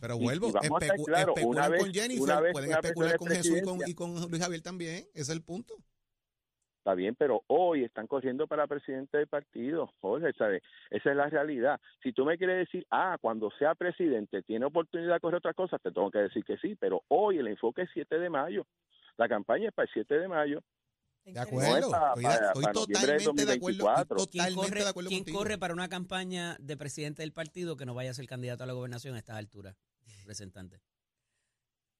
Pero 0.00 0.16
Y- 0.16 0.24
vuelvo, 0.24 0.48
y 0.48 0.52
vamos 0.52 0.82
a 0.82 0.84
estar 0.84 0.98
especu- 0.98 1.28
especulan 1.28 1.46
una 1.46 1.68
vez- 1.68 1.82
con 1.82 1.92
Jennifer, 1.94 2.42
vez 2.42 2.52
pueden 2.52 2.70
especular 2.72 3.16
con 3.16 3.32
es 3.32 3.36
Jesús 3.38 3.58
y 3.58 3.94
con, 3.94 4.10
y 4.10 4.28
Luis 4.28 4.42
Javier 4.42 4.60
también. 4.62 4.94
Ese 5.14 5.20
es 5.22 5.28
el 5.30 5.42
punto. 5.42 5.74
Está 6.78 6.94
bien, 6.94 7.14
pero 7.14 7.42
hoy 7.46 7.82
están 7.82 8.06
corriendo 8.06 8.46
para 8.46 8.66
presidente 8.66 9.16
del 9.16 9.26
partido. 9.26 9.90
Jorge, 10.02 10.34
¿sabe? 10.34 10.62
Esa 10.90 11.10
es 11.12 11.16
la 11.16 11.30
realidad. 11.30 11.80
Si 12.02 12.12
tú 12.12 12.26
me 12.26 12.36
quieres 12.36 12.58
decir, 12.66 12.86
ah, 12.90 13.16
cuando 13.18 13.50
sea 13.58 13.74
presidente 13.74 14.42
tiene 14.42 14.66
oportunidad 14.66 15.14
de 15.14 15.20
correr 15.20 15.38
otra 15.38 15.54
cosa, 15.54 15.78
te 15.78 15.90
tengo 15.90 16.10
que 16.10 16.18
decir 16.18 16.44
que 16.44 16.58
sí, 16.58 16.74
pero 16.78 17.02
hoy 17.08 17.38
el 17.38 17.46
enfoque 17.48 17.82
es 17.82 17.90
7 17.94 18.18
de 18.18 18.28
mayo. 18.28 18.66
La 19.16 19.28
campaña 19.28 19.68
es 19.68 19.74
para 19.74 19.86
el 19.86 19.92
7 19.94 20.18
de 20.18 20.28
mayo. 20.28 20.60
De 21.24 21.40
acuerdo. 21.40 21.90
para- 21.90 22.08
estoy, 22.08 22.22
para- 22.24 22.46
estoy 22.48 22.62
para 22.62 22.72
totalmente 22.74 23.44
de 23.46 23.52
acuerdo. 23.52 23.78
2024. 23.84 24.16
Estoy 24.16 24.26
¿Quién 24.32 24.44
totalmente 24.44 24.70
corre, 24.70 24.84
de 24.84 24.90
acuerdo 24.90 25.08
quién 25.08 25.20
contigo. 25.20 25.38
corre 25.38 25.58
para 25.58 25.74
una 25.74 25.88
campaña 25.88 26.56
de 26.60 26.76
presidente 26.76 27.22
del 27.22 27.32
partido 27.32 27.76
que 27.76 27.86
no 27.86 27.94
vaya 27.94 28.10
a 28.10 28.14
ser 28.14 28.26
candidato 28.26 28.64
a 28.64 28.66
la 28.66 28.72
gobernación 28.74 29.14
a 29.14 29.18
estas 29.18 29.36
alturas, 29.36 29.76
representante? 30.20 30.80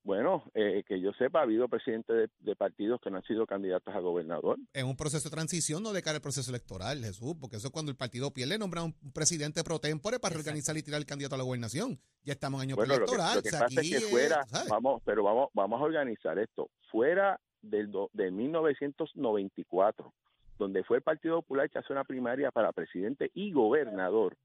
Bueno, 0.02 0.44
eh, 0.52 0.82
que 0.86 1.00
yo 1.00 1.12
sepa, 1.18 1.38
ha 1.38 1.42
habido 1.44 1.66
presidentes 1.66 2.14
de, 2.14 2.28
de 2.40 2.54
partidos 2.56 3.00
que 3.02 3.10
no 3.10 3.16
han 3.16 3.22
sido 3.22 3.46
candidatos 3.46 3.94
a 3.94 4.00
gobernador. 4.00 4.58
En 4.74 4.84
un 4.86 4.96
proceso 4.96 5.30
de 5.30 5.34
transición, 5.34 5.82
no 5.82 5.94
de 5.94 6.02
cara 6.02 6.16
al 6.16 6.20
proceso 6.20 6.50
electoral, 6.50 7.02
Jesús, 7.02 7.34
porque 7.40 7.56
eso 7.56 7.68
es 7.68 7.72
cuando 7.72 7.90
el 7.90 7.96
partido 7.96 8.30
pierde, 8.30 8.58
nombra 8.58 8.82
un 8.82 8.92
presidente 9.14 9.64
pro 9.64 9.78
tempore 9.78 10.18
para 10.20 10.34
Exacto. 10.34 10.50
organizar 10.50 10.76
y 10.76 10.82
tirar 10.82 11.00
el 11.00 11.06
candidato 11.06 11.36
a 11.36 11.38
la 11.38 11.44
gobernación. 11.44 11.98
Ya 12.22 12.34
estamos 12.34 12.58
en 12.62 12.68
año 12.68 12.76
Bueno, 12.76 12.92
lo 12.92 12.98
que, 12.98 13.04
electoral. 13.14 13.36
lo 13.36 13.42
que 13.42 13.48
o 13.48 13.50
sea, 13.52 13.60
pasa 13.60 13.80
es 13.80 13.90
que 13.90 14.00
fuera, 14.00 14.44
vamos, 14.68 15.00
pero 15.06 15.22
vamos, 15.22 15.48
vamos 15.54 15.80
a 15.80 15.84
organizar 15.84 16.38
esto. 16.38 16.68
Fuera 16.90 17.40
del 17.70 17.90
do- 17.90 18.10
de 18.12 18.30
1994, 18.30 20.12
donde 20.58 20.84
fue 20.84 20.98
el 20.98 21.02
Partido 21.02 21.36
Popular 21.42 21.68
que 21.70 21.78
hace 21.78 21.92
una 21.92 22.04
primaria 22.04 22.50
para 22.50 22.72
presidente 22.72 23.30
y 23.34 23.52
gobernador, 23.52 24.36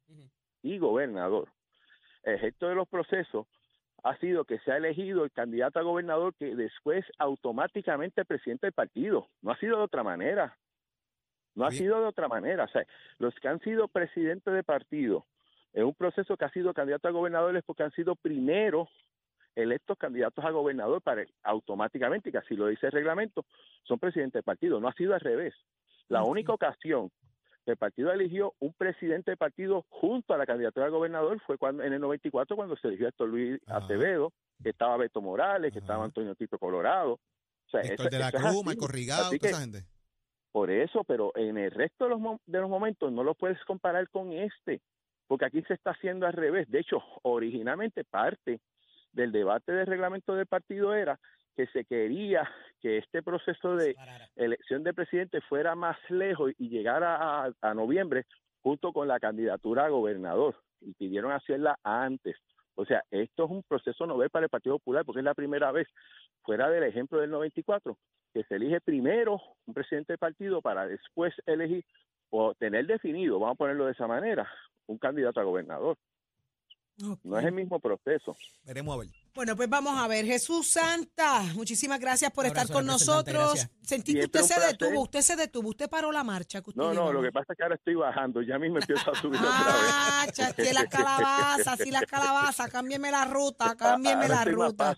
y 0.63 0.77
gobernador. 0.77 1.49
El 2.23 2.39
gesto 2.39 2.67
de 2.67 2.75
los 2.75 2.87
procesos 2.87 3.47
ha 4.03 4.15
sido 4.17 4.45
que 4.45 4.59
se 4.59 4.71
ha 4.71 4.77
elegido 4.77 5.23
el 5.23 5.31
candidato 5.31 5.79
a 5.79 5.83
gobernador 5.83 6.33
que 6.35 6.55
después 6.55 7.05
automáticamente 7.17 8.21
el 8.21 8.27
presidente 8.27 8.67
del 8.67 8.73
partido. 8.73 9.27
No 9.41 9.51
ha 9.51 9.57
sido 9.57 9.77
de 9.77 9.83
otra 9.83 10.03
manera. 10.03 10.57
No 11.55 11.65
ha 11.65 11.71
sido 11.71 11.99
de 11.99 12.07
otra 12.07 12.27
manera. 12.27 12.63
O 12.65 12.67
sea, 12.69 12.85
los 13.17 13.35
que 13.35 13.47
han 13.47 13.59
sido 13.61 13.87
presidentes 13.87 14.53
de 14.53 14.63
partido 14.63 15.25
en 15.73 15.85
un 15.85 15.93
proceso 15.93 16.35
que 16.37 16.45
ha 16.45 16.49
sido 16.51 16.73
candidato 16.73 17.07
a 17.07 17.11
gobernador 17.11 17.55
es 17.57 17.63
porque 17.63 17.83
han 17.83 17.91
sido 17.91 18.15
primero 18.15 18.87
electos 19.55 19.97
candidatos 19.97 20.43
a 20.45 20.51
gobernador 20.51 21.01
para 21.01 21.25
automáticamente, 21.43 22.31
que 22.31 22.37
así 22.37 22.55
lo 22.55 22.67
dice 22.67 22.87
el 22.87 22.91
reglamento, 22.91 23.45
son 23.83 23.99
presidentes 23.99 24.33
del 24.33 24.43
partido. 24.43 24.79
No 24.79 24.87
ha 24.87 24.93
sido 24.93 25.13
al 25.13 25.19
revés. 25.19 25.53
La 26.07 26.23
única 26.23 26.53
ocasión 26.53 27.11
que 27.65 27.71
el 27.71 27.77
partido 27.77 28.11
eligió 28.11 28.53
un 28.59 28.73
presidente 28.73 29.31
del 29.31 29.37
partido 29.37 29.85
junto 29.89 30.33
a 30.33 30.37
la 30.37 30.45
candidatura 30.45 30.87
a 30.87 30.89
gobernador 30.89 31.39
fue 31.45 31.57
cuando 31.57 31.83
en 31.83 31.93
el 31.93 32.01
94 32.01 32.55
cuando 32.55 32.75
se 32.77 32.87
eligió 32.87 33.05
a 33.07 33.09
Héctor 33.09 33.29
Luis 33.29 33.59
Ajá. 33.67 33.85
Acevedo, 33.85 34.31
que 34.63 34.69
estaba 34.69 34.97
Beto 34.97 35.21
Morales, 35.21 35.71
que 35.71 35.79
Ajá. 35.79 35.85
estaba 35.85 36.05
Antonio 36.05 36.35
Tito 36.35 36.57
Colorado. 36.57 37.13
O 37.13 37.69
sea, 37.69 37.81
Héctor 37.81 38.09
de 38.09 38.19
la 38.19 38.31
Cruz. 38.31 38.65
Marco 38.65 38.87
Rigado, 38.87 39.27
Así 39.27 39.37
toda 39.37 39.49
que, 39.49 39.53
esa 39.53 39.61
gente. 39.61 39.83
por 40.51 40.71
eso, 40.71 41.03
pero 41.03 41.31
en 41.35 41.57
el 41.57 41.71
resto 41.71 42.05
de 42.05 42.09
los, 42.11 42.21
de 42.45 42.59
los 42.59 42.69
momentos 42.69 43.11
no 43.11 43.23
lo 43.23 43.35
puedes 43.35 43.63
comparar 43.65 44.09
con 44.09 44.31
este, 44.31 44.81
porque 45.27 45.45
aquí 45.45 45.61
se 45.63 45.75
está 45.75 45.91
haciendo 45.91 46.25
al 46.25 46.33
revés. 46.33 46.67
De 46.71 46.79
hecho, 46.79 47.03
originalmente 47.21 48.03
parte 48.03 48.59
del 49.11 49.31
debate 49.31 49.71
del 49.71 49.87
reglamento 49.87 50.35
del 50.35 50.45
partido 50.45 50.93
era 50.93 51.19
que 51.55 51.67
se 51.67 51.85
quería 51.85 52.49
que 52.81 52.99
este 52.99 53.21
proceso 53.21 53.75
de 53.75 53.95
elección 54.35 54.83
de 54.83 54.93
presidente 54.93 55.41
fuera 55.41 55.75
más 55.75 55.97
lejos 56.09 56.51
y 56.57 56.69
llegara 56.69 57.45
a, 57.45 57.51
a 57.61 57.73
noviembre 57.73 58.25
junto 58.61 58.93
con 58.93 59.07
la 59.07 59.19
candidatura 59.19 59.85
a 59.85 59.89
gobernador 59.89 60.55
y 60.81 60.93
pidieron 60.93 61.31
hacerla 61.31 61.77
antes. 61.83 62.37
O 62.75 62.85
sea, 62.85 63.03
esto 63.11 63.43
es 63.43 63.51
un 63.51 63.63
proceso 63.63 64.05
novel 64.05 64.29
para 64.29 64.45
el 64.45 64.49
Partido 64.49 64.79
Popular 64.79 65.03
porque 65.03 65.19
es 65.19 65.25
la 65.25 65.33
primera 65.33 65.71
vez, 65.71 65.87
fuera 66.43 66.69
del 66.69 66.83
ejemplo 66.83 67.19
del 67.19 67.29
94, 67.29 67.97
que 68.33 68.43
se 68.45 68.55
elige 68.55 68.79
primero 68.79 69.41
un 69.65 69.73
presidente 69.73 70.13
del 70.13 70.17
partido 70.17 70.61
para 70.61 70.87
después 70.87 71.33
elegir 71.45 71.83
o 72.29 72.53
tener 72.55 72.85
definido, 72.85 73.39
vamos 73.39 73.55
a 73.55 73.57
ponerlo 73.57 73.85
de 73.85 73.91
esa 73.91 74.07
manera, 74.07 74.49
un 74.87 74.97
candidato 74.97 75.41
a 75.41 75.43
gobernador. 75.43 75.97
Ok. 77.03 77.19
No 77.23 77.39
es 77.39 77.45
el 77.45 77.53
mismo 77.53 77.79
proceso. 77.79 78.35
Veremos 78.63 78.95
a 78.95 78.99
ver. 78.99 79.09
Bueno, 79.33 79.55
pues 79.55 79.69
vamos 79.69 79.97
a 79.97 80.07
ver. 80.07 80.25
Jesús 80.25 80.67
Santa, 80.69 81.43
muchísimas 81.55 81.99
gracias 81.99 82.31
por 82.31 82.45
abrazo, 82.45 82.63
estar 82.65 82.73
con 82.75 82.85
nosotros. 82.85 83.53
gracias. 83.53 83.69
Sentí 83.83 84.13
que 84.13 84.25
usted 84.25 84.41
se 84.41 84.55
placer. 84.55 84.77
detuvo, 84.77 85.03
usted 85.03 85.21
se 85.21 85.35
detuvo, 85.35 85.69
usted 85.69 85.89
paró 85.89 86.11
la 86.11 86.23
marcha. 86.23 86.61
Que 86.61 86.71
usted 86.71 86.81
No, 86.81 86.93
no, 86.93 87.13
lo 87.13 87.21
que 87.21 87.31
pasa 87.31 87.53
es 87.53 87.57
que 87.57 87.63
ahora 87.63 87.75
estoy 87.75 87.95
bajando, 87.95 88.41
ya 88.41 88.59
mismo 88.59 88.79
empiezo 88.79 89.11
a 89.11 89.15
subir 89.15 89.39
otra 89.39 89.49
vez. 89.49 89.59
Ah, 89.93 90.25
las 90.73 90.87
calabazas, 90.87 91.79
sí, 91.81 91.91
las 91.91 92.05
calabazas, 92.05 92.69
cámbieme 92.69 93.11
la 93.11 93.25
ruta, 93.25 93.75
cámbieme 93.77 94.23
Ahora 94.23 94.35
la 94.35 94.45
ruta. 94.45 94.97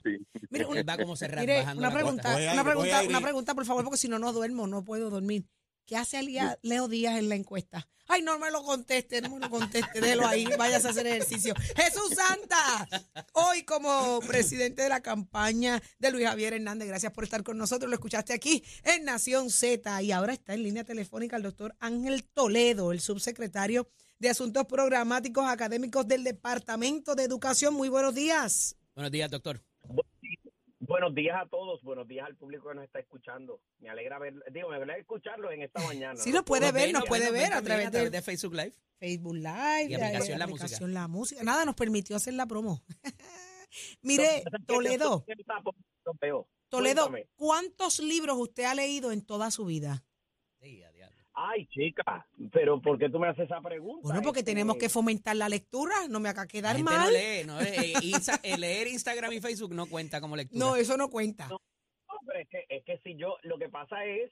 Mire, 0.49 0.65
un- 0.65 0.77
va 0.77 0.97
como 0.97 1.15
cerrar 1.15 1.41
Mire, 1.41 1.63
una 1.75 1.91
pregunta, 1.91 2.35
una 2.53 2.63
pregunta, 2.63 3.01
una 3.07 3.21
pregunta, 3.21 3.53
por 3.53 3.65
favor, 3.65 3.83
porque 3.83 3.97
si 3.97 4.07
no, 4.07 4.17
no 4.17 4.33
duermo, 4.33 4.65
no 4.65 4.83
puedo 4.83 5.09
dormir. 5.09 5.45
¿Qué 5.91 5.97
hace 5.97 6.21
Leo 6.61 6.87
Díaz 6.87 7.19
en 7.19 7.27
la 7.27 7.35
encuesta? 7.35 7.85
Ay, 8.07 8.21
no 8.21 8.39
me 8.39 8.49
lo 8.49 8.63
conteste, 8.63 9.19
no 9.19 9.29
me 9.29 9.41
lo 9.41 9.49
conteste, 9.49 9.99
déjelo 9.99 10.25
ahí, 10.25 10.47
váyase 10.57 10.87
a 10.87 10.91
hacer 10.91 11.05
ejercicio. 11.05 11.53
Jesús 11.75 12.15
Santa, 12.15 12.87
hoy 13.33 13.63
como 13.63 14.21
presidente 14.21 14.83
de 14.83 14.87
la 14.87 15.01
campaña 15.01 15.83
de 15.99 16.11
Luis 16.11 16.25
Javier 16.25 16.53
Hernández, 16.53 16.87
gracias 16.87 17.11
por 17.11 17.25
estar 17.25 17.43
con 17.43 17.57
nosotros, 17.57 17.89
lo 17.89 17.95
escuchaste 17.95 18.31
aquí 18.31 18.63
en 18.85 19.03
Nación 19.03 19.49
Z 19.49 20.01
y 20.01 20.13
ahora 20.13 20.31
está 20.31 20.53
en 20.53 20.63
línea 20.63 20.85
telefónica 20.85 21.35
el 21.35 21.43
doctor 21.43 21.75
Ángel 21.81 22.23
Toledo, 22.23 22.93
el 22.93 23.01
subsecretario 23.01 23.89
de 24.17 24.29
Asuntos 24.29 24.67
Programáticos 24.67 25.43
Académicos 25.45 26.07
del 26.07 26.23
Departamento 26.23 27.15
de 27.15 27.23
Educación. 27.23 27.73
Muy 27.73 27.89
buenos 27.89 28.15
días. 28.15 28.77
Buenos 28.95 29.11
días, 29.11 29.29
doctor. 29.29 29.61
Buenos 31.01 31.15
días 31.15 31.35
a 31.41 31.49
todos, 31.49 31.81
buenos 31.81 32.07
días 32.07 32.27
al 32.27 32.35
público 32.35 32.69
que 32.69 32.75
nos 32.75 32.83
está 32.83 32.99
escuchando. 32.99 33.59
Me 33.79 33.89
alegra 33.89 34.19
ver, 34.19 34.35
digo, 34.51 34.69
me 34.69 34.75
alegra 34.75 34.97
escucharlo 34.97 35.49
en 35.49 35.63
esta 35.63 35.81
mañana. 35.81 36.15
Sí, 36.15 36.31
lo 36.31 36.45
puede 36.45 36.67
Nos 36.67 36.73
ver, 36.73 36.93
nos 36.93 37.05
puede 37.05 37.31
ver 37.31 37.53
a 37.53 37.61
través 37.63 37.91
de 37.91 38.21
Facebook 38.21 38.53
Live. 38.53 38.73
Facebook 38.99 39.33
Live, 39.33 39.87
Y 39.89 39.95
aplicación 39.95 40.37
La 40.37 40.45
Música. 40.45 40.65
aplicación 40.65 40.93
La 40.93 41.07
Música. 41.07 41.43
Nada, 41.43 41.65
nos 41.65 41.73
permitió 41.73 42.15
hacer 42.15 42.35
la 42.35 42.45
promo. 42.45 42.83
Mire, 44.03 44.43
Toledo. 44.67 45.25
Toledo. 46.69 47.09
¿cuántos 47.35 47.99
libros 47.99 48.37
usted 48.37 48.65
ha 48.65 48.75
leído 48.75 49.11
en 49.11 49.25
toda 49.25 49.49
su 49.49 49.65
vida? 49.65 50.05
Sí, 50.59 50.83
a 50.83 50.91
diablo. 50.91 51.20
Ay, 51.49 51.65
chica, 51.67 52.27
pero 52.51 52.79
¿por 52.81 52.99
qué 52.99 53.09
tú 53.09 53.17
me 53.19 53.27
haces 53.27 53.45
esa 53.45 53.59
pregunta? 53.61 54.01
Bueno, 54.03 54.21
porque 54.21 54.43
tenemos 54.43 54.77
que 54.77 54.89
fomentar 54.89 55.35
la 55.35 55.49
lectura, 55.49 55.95
no 56.09 56.19
me 56.19 56.29
haga 56.29 56.41
La 56.43 56.47
quedar 56.47 56.75
gente 56.75 56.91
mal. 56.91 57.05
no 57.05 57.11
lee, 57.11 57.43
no 57.45 57.59
lee. 57.61 57.69
Eh, 57.69 57.93
Insta- 58.03 58.39
eh, 58.43 58.57
leer 58.57 58.87
Instagram 58.87 59.33
y 59.33 59.41
Facebook 59.41 59.73
no 59.73 59.87
cuenta 59.87 60.21
como 60.21 60.35
lectura. 60.35 60.59
No, 60.63 60.75
eso 60.75 60.97
no 60.97 61.09
cuenta. 61.09 61.47
No, 61.47 61.57
pero 62.27 62.39
es 62.39 62.47
que, 62.49 62.65
es 62.69 62.83
que 62.85 62.99
si 63.03 63.15
yo, 63.17 63.37
lo 63.43 63.57
que 63.57 63.69
pasa 63.69 64.05
es 64.05 64.31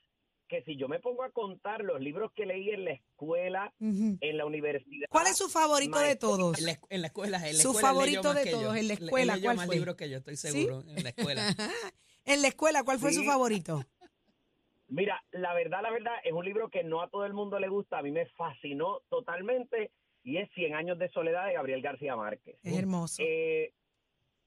que 0.50 0.64
si 0.64 0.76
yo 0.78 0.88
me 0.88 1.00
pongo 1.00 1.24
a 1.24 1.30
contar 1.32 1.84
los 1.84 2.00
libros 2.02 2.32
que 2.36 2.46
leí 2.46 2.70
en 2.72 2.86
la 2.86 2.92
escuela, 2.92 3.74
en 3.80 4.38
la 4.38 4.46
universidad. 4.46 5.08
¿Cuál 5.10 5.28
es 5.28 5.38
su 5.38 5.48
favorito 5.50 6.00
de 6.00 6.16
todos? 6.16 6.58
En 6.60 6.66
la, 6.66 6.80
en 6.90 7.02
la 7.02 7.08
escuela, 7.08 7.38
en 7.48 7.56
la 7.58 7.62
Su 7.64 7.70
escuela 7.70 7.88
favorito 7.88 8.34
de 8.34 8.46
yo. 8.46 8.52
todos, 8.52 8.76
en 8.78 8.88
la 8.88 8.94
él 8.96 9.00
escuela, 9.04 9.36
leyó 9.36 9.46
¿cuál 9.46 9.58
más 9.58 9.66
fue? 9.68 9.76
libros 9.76 9.96
que 9.96 10.10
yo, 10.10 10.18
estoy 10.18 10.38
seguro, 10.38 10.84
en 10.96 11.04
la 11.04 11.10
escuela. 11.10 11.44
En 12.26 12.44
la 12.44 12.50
escuela, 12.50 12.84
¿cuál 12.84 13.00
fue 13.00 13.12
su 13.12 13.22
Sí. 13.22 13.26
favorito? 13.26 13.84
Mira, 14.90 15.24
la 15.32 15.54
verdad, 15.54 15.82
la 15.84 15.92
verdad, 15.92 16.14
es 16.24 16.34
un 16.34 16.44
libro 16.46 16.70
que 16.70 16.84
no 16.84 17.02
a 17.02 17.10
todo 17.10 17.26
el 17.26 17.34
mundo 17.34 17.60
le 17.60 17.68
gusta, 17.68 18.00
a 18.00 18.02
mí 18.02 18.12
me 18.12 18.26
fascinó 18.28 19.02
totalmente, 19.10 19.92
y 20.24 20.38
es 20.38 20.50
Cien 20.52 20.76
años 20.76 20.98
de 21.00 21.10
soledad 21.10 21.46
de 21.48 21.54
Gabriel 21.54 21.82
García 21.82 22.16
Márquez. 22.16 22.58
Es 22.64 22.78
hermoso. 22.78 23.22
Eh, 23.26 23.74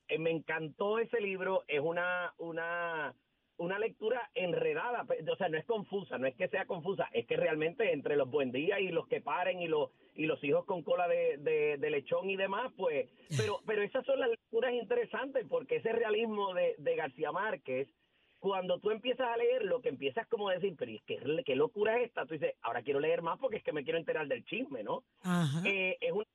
eh, 0.08 0.18
me 0.18 0.30
encantó 0.30 0.98
ese 0.98 1.20
libro, 1.20 1.64
es 1.68 1.80
una, 1.80 2.34
una, 2.38 3.14
una 3.56 3.78
lectura 3.78 4.30
enredada, 4.34 5.06
o 5.30 5.36
sea, 5.36 5.48
no 5.48 5.56
es 5.58 5.64
confusa, 5.64 6.18
no 6.18 6.26
es 6.26 6.34
que 6.34 6.48
sea 6.48 6.66
confusa, 6.66 7.08
es 7.12 7.26
que 7.26 7.36
realmente 7.36 7.92
entre 7.92 8.16
los 8.16 8.28
buen 8.30 8.50
días 8.52 8.80
y 8.80 8.88
los 8.88 9.06
que 9.08 9.20
paren 9.20 9.60
y 9.60 9.68
los 9.68 9.90
y 10.14 10.26
los 10.26 10.44
hijos 10.44 10.66
con 10.66 10.82
cola 10.82 11.08
de, 11.08 11.38
de- 11.38 11.78
de 11.78 11.90
lechón 11.90 12.28
y 12.28 12.36
demás, 12.36 12.70
pues, 12.76 13.08
pero, 13.34 13.60
pero 13.64 13.80
esas 13.80 14.04
son 14.04 14.20
las 14.20 14.28
lecturas 14.28 14.74
interesantes, 14.74 15.46
porque 15.48 15.76
ese 15.76 15.90
realismo 15.92 16.52
de, 16.52 16.74
de 16.76 16.96
García 16.96 17.32
Márquez, 17.32 17.88
cuando 18.42 18.80
tú 18.80 18.90
empiezas 18.90 19.28
a 19.28 19.36
leer, 19.36 19.64
lo 19.64 19.80
que 19.80 19.88
empiezas 19.90 20.26
como 20.26 20.48
a 20.48 20.54
decir, 20.54 20.74
pero 20.76 20.90
¿y 20.90 21.00
¿qué, 21.06 21.16
qué 21.46 21.54
locura 21.54 21.96
es 22.00 22.06
esta? 22.08 22.26
Tú 22.26 22.34
dices, 22.34 22.54
ahora 22.62 22.82
quiero 22.82 22.98
leer 22.98 23.22
más 23.22 23.38
porque 23.38 23.58
es 23.58 23.62
que 23.62 23.72
me 23.72 23.84
quiero 23.84 24.00
enterar 24.00 24.26
del 24.26 24.44
chisme, 24.44 24.82
¿no? 24.82 25.04
Ajá. 25.22 25.62
eh, 25.64 25.96
es 26.00 26.10
un- 26.10 26.26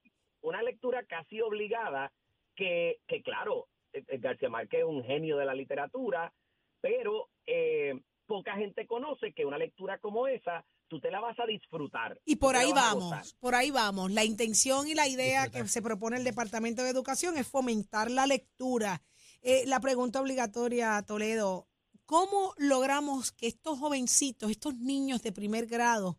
una 0.42 0.62
lectura 0.64 1.04
casi 1.04 1.42
obligada 1.42 2.14
que, 2.56 3.00
que 3.08 3.22
claro, 3.22 3.68
eh, 3.92 4.06
eh, 4.08 4.20
García 4.20 4.48
Márquez 4.48 4.80
es 4.80 4.86
un 4.86 5.04
genio 5.04 5.36
de 5.36 5.44
la 5.46 5.54
literatura, 5.54 6.32
pero 6.80 7.28
eh, 7.46 8.00
poca 8.26 8.56
gente 8.56 8.88
conoce 8.88 9.34
que 9.34 9.46
una 9.46 9.58
lectura 9.58 9.98
como 9.98 10.30
esa, 10.30 10.64
tú 10.88 11.02
te 11.02 11.12
la 11.12 11.20
vas 11.20 11.38
a 11.42 11.46
disfrutar. 11.46 12.18
Y 12.24 12.38
por 12.38 12.56
ahí 12.56 12.72
vamos, 12.74 13.36
por 13.42 13.54
ahí 13.54 13.70
vamos. 13.70 14.12
La 14.14 14.24
intención 14.24 14.88
y 14.88 14.94
la 14.96 15.10
idea 15.10 15.42
Disfrutar. 15.42 15.64
que 15.64 15.68
se 15.68 15.82
propone 15.82 16.16
el 16.16 16.24
Departamento 16.24 16.84
de 16.84 16.90
Educación 16.92 17.38
es 17.38 17.48
fomentar 17.50 18.10
la 18.10 18.26
lectura. 18.28 19.02
Eh, 19.42 19.66
la 19.68 19.82
pregunta 19.82 20.22
obligatoria, 20.22 21.04
Toledo, 21.06 21.68
¿cómo 22.08 22.56
logramos 22.58 23.32
que 23.32 23.46
estos 23.46 23.78
jovencitos, 23.78 24.50
estos 24.50 24.76
niños 24.80 25.22
de 25.22 25.32
primer 25.32 25.68
grado, 25.68 26.18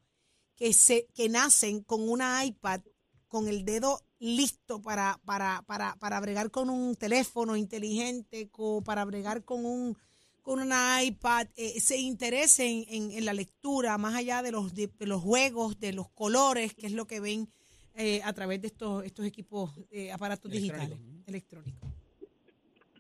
que, 0.55 0.73
se, 0.73 1.07
que 1.15 1.29
nacen 1.29 1.83
con 1.83 2.09
una 2.09 2.45
iPad, 2.45 2.83
con 3.27 3.49
el 3.49 3.65
dedo 3.65 4.01
listo 4.21 4.81
para, 4.81 5.21
para, 5.25 5.63
para, 5.67 5.97
para 5.97 6.21
bregar 6.21 6.51
con 6.51 6.71
un 6.71 6.95
teléfono 6.95 7.57
inteligente, 7.57 8.49
co- 8.51 8.83
para 8.83 9.05
bregar 9.05 9.45
con 9.45 9.67
un 9.67 9.97
con 10.43 10.61
una 10.61 11.03
iPad, 11.05 11.47
eh, 11.57 11.79
se 11.79 11.99
interesen 11.99 12.87
en, 12.89 13.11
en 13.11 13.25
la 13.27 13.35
lectura, 13.35 13.99
más 13.99 14.15
allá 14.15 14.41
de 14.43 14.51
los, 14.51 14.73
de, 14.73 14.87
de 14.87 15.07
los 15.07 15.21
juegos, 15.23 15.79
de 15.79 15.93
los 15.93 16.09
colores, 16.11 16.73
que 16.75 16.87
es 16.87 16.93
lo 16.93 17.07
que 17.07 17.21
ven 17.21 17.51
eh, 17.95 18.23
a 18.25 18.33
través 18.33 18.63
de 18.63 18.69
estos, 18.69 19.05
estos 19.05 19.27
equipos, 19.27 19.73
eh, 19.91 20.11
aparatos 20.11 20.51
digitales, 20.51 20.99
electrónicos. 21.27 21.88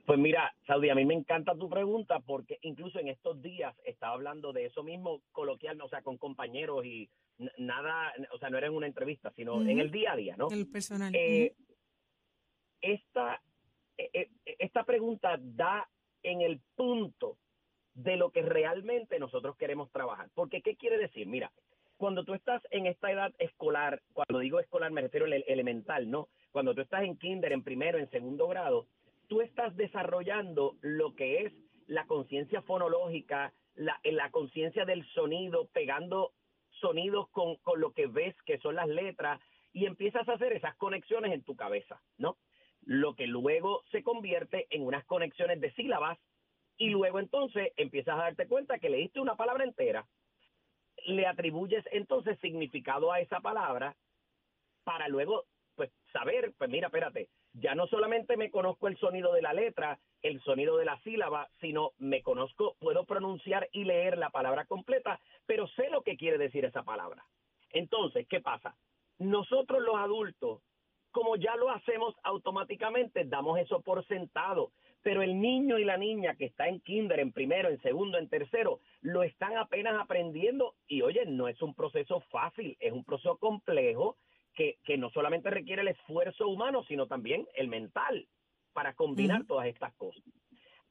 Pues 0.08 0.18
mira, 0.18 0.54
Saudi, 0.66 0.88
a 0.88 0.94
mí 0.94 1.04
me 1.04 1.12
encanta 1.12 1.54
tu 1.54 1.68
pregunta 1.68 2.20
porque 2.20 2.58
incluso 2.62 2.98
en 2.98 3.08
estos 3.08 3.42
días 3.42 3.76
estaba 3.84 4.14
hablando 4.14 4.54
de 4.54 4.64
eso 4.64 4.82
mismo 4.82 5.20
coloquial, 5.32 5.78
o 5.82 5.88
sea, 5.90 6.00
con 6.00 6.16
compañeros 6.16 6.82
y 6.86 7.10
nada, 7.58 8.14
o 8.32 8.38
sea, 8.38 8.48
no 8.48 8.56
era 8.56 8.68
en 8.68 8.72
una 8.72 8.86
entrevista, 8.86 9.30
sino 9.36 9.60
en 9.60 9.78
el 9.78 9.90
día 9.90 10.12
a 10.12 10.16
día, 10.16 10.34
¿no? 10.38 10.48
El 10.50 10.66
personal. 10.66 11.14
Eh, 11.14 11.54
esta, 12.80 13.42
eh, 13.98 14.08
eh, 14.14 14.28
esta 14.58 14.84
pregunta 14.84 15.36
da 15.38 15.86
en 16.22 16.40
el 16.40 16.62
punto 16.74 17.36
de 17.92 18.16
lo 18.16 18.30
que 18.30 18.40
realmente 18.40 19.18
nosotros 19.18 19.58
queremos 19.58 19.90
trabajar. 19.90 20.30
Porque, 20.32 20.62
¿qué 20.62 20.74
quiere 20.76 20.96
decir? 20.96 21.26
Mira, 21.26 21.52
cuando 21.98 22.24
tú 22.24 22.32
estás 22.32 22.62
en 22.70 22.86
esta 22.86 23.12
edad 23.12 23.34
escolar, 23.38 24.00
cuando 24.14 24.38
digo 24.38 24.58
escolar 24.58 24.90
me 24.90 25.02
refiero 25.02 25.26
al 25.26 25.34
ele- 25.34 25.44
elemental, 25.48 26.08
¿no? 26.10 26.28
Cuando 26.50 26.74
tú 26.74 26.80
estás 26.80 27.02
en 27.02 27.18
kinder, 27.18 27.52
en 27.52 27.62
primero, 27.62 27.98
en 27.98 28.08
segundo 28.10 28.48
grado, 28.48 28.86
tú 29.28 29.40
estás 29.40 29.76
desarrollando 29.76 30.76
lo 30.80 31.14
que 31.14 31.44
es 31.44 31.52
la 31.86 32.06
conciencia 32.06 32.62
fonológica, 32.62 33.52
la, 33.74 33.98
la 34.04 34.30
conciencia 34.30 34.84
del 34.84 35.06
sonido, 35.12 35.68
pegando 35.72 36.32
sonidos 36.80 37.28
con, 37.30 37.56
con 37.56 37.80
lo 37.80 37.92
que 37.92 38.06
ves, 38.06 38.34
que 38.44 38.58
son 38.58 38.74
las 38.74 38.88
letras, 38.88 39.40
y 39.72 39.86
empiezas 39.86 40.28
a 40.28 40.34
hacer 40.34 40.52
esas 40.52 40.74
conexiones 40.76 41.32
en 41.32 41.42
tu 41.44 41.56
cabeza, 41.56 42.00
¿no? 42.16 42.36
Lo 42.82 43.14
que 43.14 43.26
luego 43.26 43.82
se 43.90 44.02
convierte 44.02 44.66
en 44.70 44.82
unas 44.82 45.04
conexiones 45.04 45.60
de 45.60 45.72
sílabas 45.72 46.18
y 46.76 46.90
luego 46.90 47.18
entonces 47.18 47.72
empiezas 47.76 48.14
a 48.14 48.22
darte 48.22 48.46
cuenta 48.46 48.78
que 48.78 48.88
leíste 48.88 49.20
una 49.20 49.36
palabra 49.36 49.64
entera, 49.64 50.06
le 51.06 51.26
atribuyes 51.26 51.84
entonces 51.92 52.38
significado 52.40 53.12
a 53.12 53.20
esa 53.20 53.40
palabra 53.40 53.96
para 54.84 55.08
luego 55.08 55.44
pues 55.74 55.90
saber, 56.12 56.52
pues 56.58 56.68
mira, 56.70 56.88
espérate, 56.88 57.28
ya 57.60 57.74
no 57.74 57.86
solamente 57.86 58.36
me 58.36 58.50
conozco 58.50 58.88
el 58.88 58.96
sonido 58.98 59.32
de 59.32 59.42
la 59.42 59.52
letra, 59.52 59.98
el 60.22 60.40
sonido 60.42 60.76
de 60.76 60.84
la 60.84 60.98
sílaba, 61.00 61.48
sino 61.60 61.92
me 61.98 62.22
conozco, 62.22 62.76
puedo 62.78 63.04
pronunciar 63.04 63.68
y 63.72 63.84
leer 63.84 64.18
la 64.18 64.30
palabra 64.30 64.64
completa, 64.64 65.20
pero 65.46 65.66
sé 65.68 65.90
lo 65.90 66.02
que 66.02 66.16
quiere 66.16 66.38
decir 66.38 66.64
esa 66.64 66.82
palabra. 66.82 67.24
Entonces, 67.70 68.26
¿qué 68.28 68.40
pasa? 68.40 68.76
Nosotros 69.18 69.82
los 69.82 69.96
adultos, 69.96 70.62
como 71.10 71.36
ya 71.36 71.56
lo 71.56 71.70
hacemos 71.70 72.14
automáticamente, 72.22 73.24
damos 73.24 73.58
eso 73.58 73.80
por 73.80 74.06
sentado, 74.06 74.70
pero 75.02 75.22
el 75.22 75.40
niño 75.40 75.78
y 75.78 75.84
la 75.84 75.96
niña 75.96 76.34
que 76.34 76.46
está 76.46 76.68
en 76.68 76.80
kinder, 76.80 77.20
en 77.20 77.32
primero, 77.32 77.68
en 77.68 77.80
segundo, 77.82 78.18
en 78.18 78.28
tercero, 78.28 78.80
lo 79.00 79.22
están 79.22 79.56
apenas 79.56 79.98
aprendiendo 80.00 80.74
y 80.86 81.02
oye, 81.02 81.24
no 81.26 81.48
es 81.48 81.60
un 81.62 81.74
proceso 81.74 82.20
fácil, 82.30 82.76
es 82.80 82.92
un 82.92 83.04
proceso 83.04 83.36
complejo 83.38 84.16
que, 84.58 84.76
que 84.82 84.98
no 84.98 85.08
solamente 85.10 85.50
requiere 85.50 85.82
el 85.82 85.88
esfuerzo 85.88 86.48
humano, 86.48 86.82
sino 86.88 87.06
también 87.06 87.46
el 87.54 87.68
mental 87.68 88.26
para 88.72 88.92
combinar 88.94 89.44
todas 89.46 89.68
estas 89.68 89.94
cosas. 89.94 90.20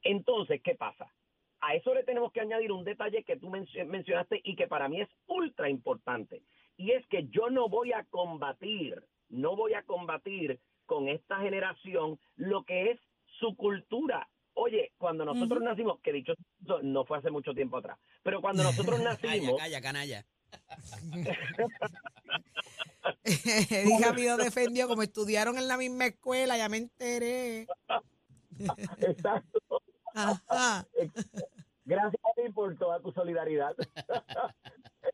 Entonces, 0.04 0.62
¿qué 0.64 0.76
pasa? 0.76 1.14
A 1.60 1.76
eso 1.76 1.94
le 1.94 2.04
tenemos 2.04 2.32
que 2.32 2.40
añadir 2.40 2.72
un 2.72 2.86
detalle 2.86 3.24
que 3.26 3.36
tú 3.36 3.50
mencio- 3.50 3.86
mencionaste 3.86 4.40
y 4.42 4.56
que 4.56 4.68
para 4.68 4.88
mí 4.88 5.02
es 5.02 5.10
ultra 5.26 5.70
importante. 5.70 6.44
Y 6.78 6.92
es 6.92 7.06
que 7.08 7.28
yo 7.28 7.50
no 7.50 7.68
voy 7.68 7.92
a 7.92 8.06
combatir, 8.06 9.04
no 9.28 9.58
voy 9.58 9.74
a 9.74 9.84
combatir 9.84 10.62
con 10.86 11.10
esta 11.10 11.40
generación 11.42 12.18
lo 12.38 12.64
que 12.64 12.92
es 12.92 13.00
su 13.40 13.58
cultura. 13.58 14.30
Oye, 14.54 14.94
cuando 14.98 15.26
nosotros 15.26 15.62
nacimos, 15.62 16.00
que 16.00 16.14
dicho 16.14 16.34
eso, 16.64 16.82
no 16.84 17.04
fue 17.04 17.18
hace 17.18 17.32
mucho 17.32 17.54
tiempo 17.54 17.76
atrás, 17.78 18.00
pero 18.24 18.40
cuando 18.40 18.64
nosotros 18.96 18.98
Calla, 19.00 19.10
nacimos, 19.10 19.58
calla, 19.58 19.82
canalla. 19.82 20.26
Dije 23.24 24.06
a 24.06 24.14
mí 24.14 24.26
lo 24.26 24.38
defendió, 24.38 24.88
como 24.88 25.04
estudiaron 25.04 25.58
en 25.58 25.68
la 25.68 25.78
misma 25.78 26.08
escuela, 26.08 26.58
ya 26.58 26.70
me 26.70 26.78
enteré. 26.78 27.68
exacto, 29.00 29.60
Ajá. 30.14 30.86
Gracias 31.86 32.22
a 32.26 32.42
ti 32.42 32.52
por 32.52 32.76
toda 32.78 33.00
tu 33.00 33.12
solidaridad. 33.12 33.76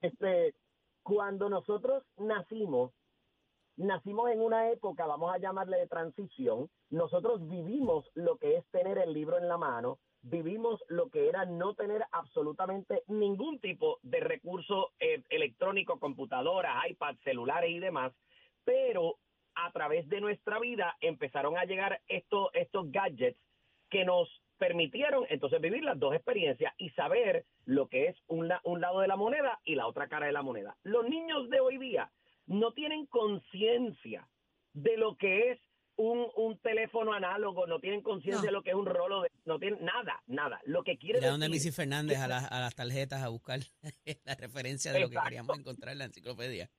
este, 0.01 0.55
cuando 1.03 1.49
nosotros 1.49 2.03
nacimos, 2.17 2.91
nacimos 3.75 4.31
en 4.31 4.41
una 4.41 4.71
época, 4.71 5.05
vamos 5.05 5.33
a 5.33 5.37
llamarle 5.37 5.77
de 5.77 5.87
transición, 5.87 6.69
nosotros 6.89 7.47
vivimos 7.47 8.09
lo 8.15 8.37
que 8.37 8.57
es 8.57 8.65
tener 8.71 8.97
el 8.97 9.13
libro 9.13 9.37
en 9.37 9.47
la 9.47 9.57
mano, 9.57 9.99
vivimos 10.23 10.83
lo 10.87 11.09
que 11.09 11.27
era 11.27 11.45
no 11.45 11.75
tener 11.75 12.03
absolutamente 12.11 13.03
ningún 13.07 13.59
tipo 13.59 13.99
de 14.01 14.21
recurso 14.21 14.91
eh, 14.99 15.21
electrónico, 15.29 15.99
computadoras, 15.99 16.89
iPad, 16.89 17.15
celulares 17.23 17.69
y 17.69 17.79
demás, 17.79 18.13
pero 18.63 19.17
a 19.55 19.71
través 19.71 20.07
de 20.09 20.21
nuestra 20.21 20.59
vida 20.59 20.95
empezaron 21.01 21.57
a 21.57 21.65
llegar 21.65 22.01
estos, 22.07 22.49
estos 22.53 22.91
gadgets 22.91 23.37
que 23.89 24.05
nos 24.05 24.29
permitieron 24.57 25.25
entonces 25.29 25.59
vivir 25.59 25.83
las 25.83 25.99
dos 25.99 26.15
experiencias 26.15 26.73
y 26.77 26.89
saber 26.91 27.45
lo 27.65 27.87
que 27.87 28.07
es 28.07 28.17
un, 28.27 28.49
un 28.63 28.81
lado 28.81 29.01
de 29.01 29.07
la 29.07 29.17
moneda 29.17 29.59
y 29.65 29.75
la 29.75 29.87
otra 29.87 30.07
cara 30.07 30.25
de 30.25 30.31
la 30.31 30.41
moneda. 30.41 30.77
Los 30.83 31.07
niños 31.07 31.49
de 31.49 31.59
hoy 31.59 31.77
día 31.77 32.09
no 32.47 32.71
tienen 32.71 33.05
conciencia 33.07 34.27
de 34.73 34.97
lo 34.97 35.17
que 35.17 35.51
es 35.51 35.59
un, 35.95 36.27
un 36.35 36.57
teléfono 36.59 37.13
análogo, 37.13 37.67
no 37.67 37.79
tienen 37.79 38.01
conciencia 38.01 38.47
de 38.47 38.51
lo 38.51 38.63
que 38.63 38.71
es 38.71 38.75
un 38.75 38.85
rolo, 38.85 39.21
de, 39.21 39.29
no 39.45 39.59
tienen 39.59 39.83
nada, 39.83 40.21
nada. 40.27 40.59
Lo 40.65 40.83
que 40.83 40.97
quiere 40.97 41.19
decir... 41.19 41.31
donde 41.31 41.49
Missy 41.49 41.71
Fernández 41.71 42.17
a, 42.17 42.25
a, 42.25 42.59
las 42.59 42.75
tarjetas 42.75 43.21
a 43.21 43.29
buscar 43.29 43.59
la 44.25 44.35
referencia 44.35 44.91
de 44.91 45.01
lo 45.01 45.09
que 45.09 45.17
queríamos 45.23 45.57
encontrar 45.57 45.93
en 45.93 45.99
la 45.99 46.05
enciclopedia. 46.05 46.69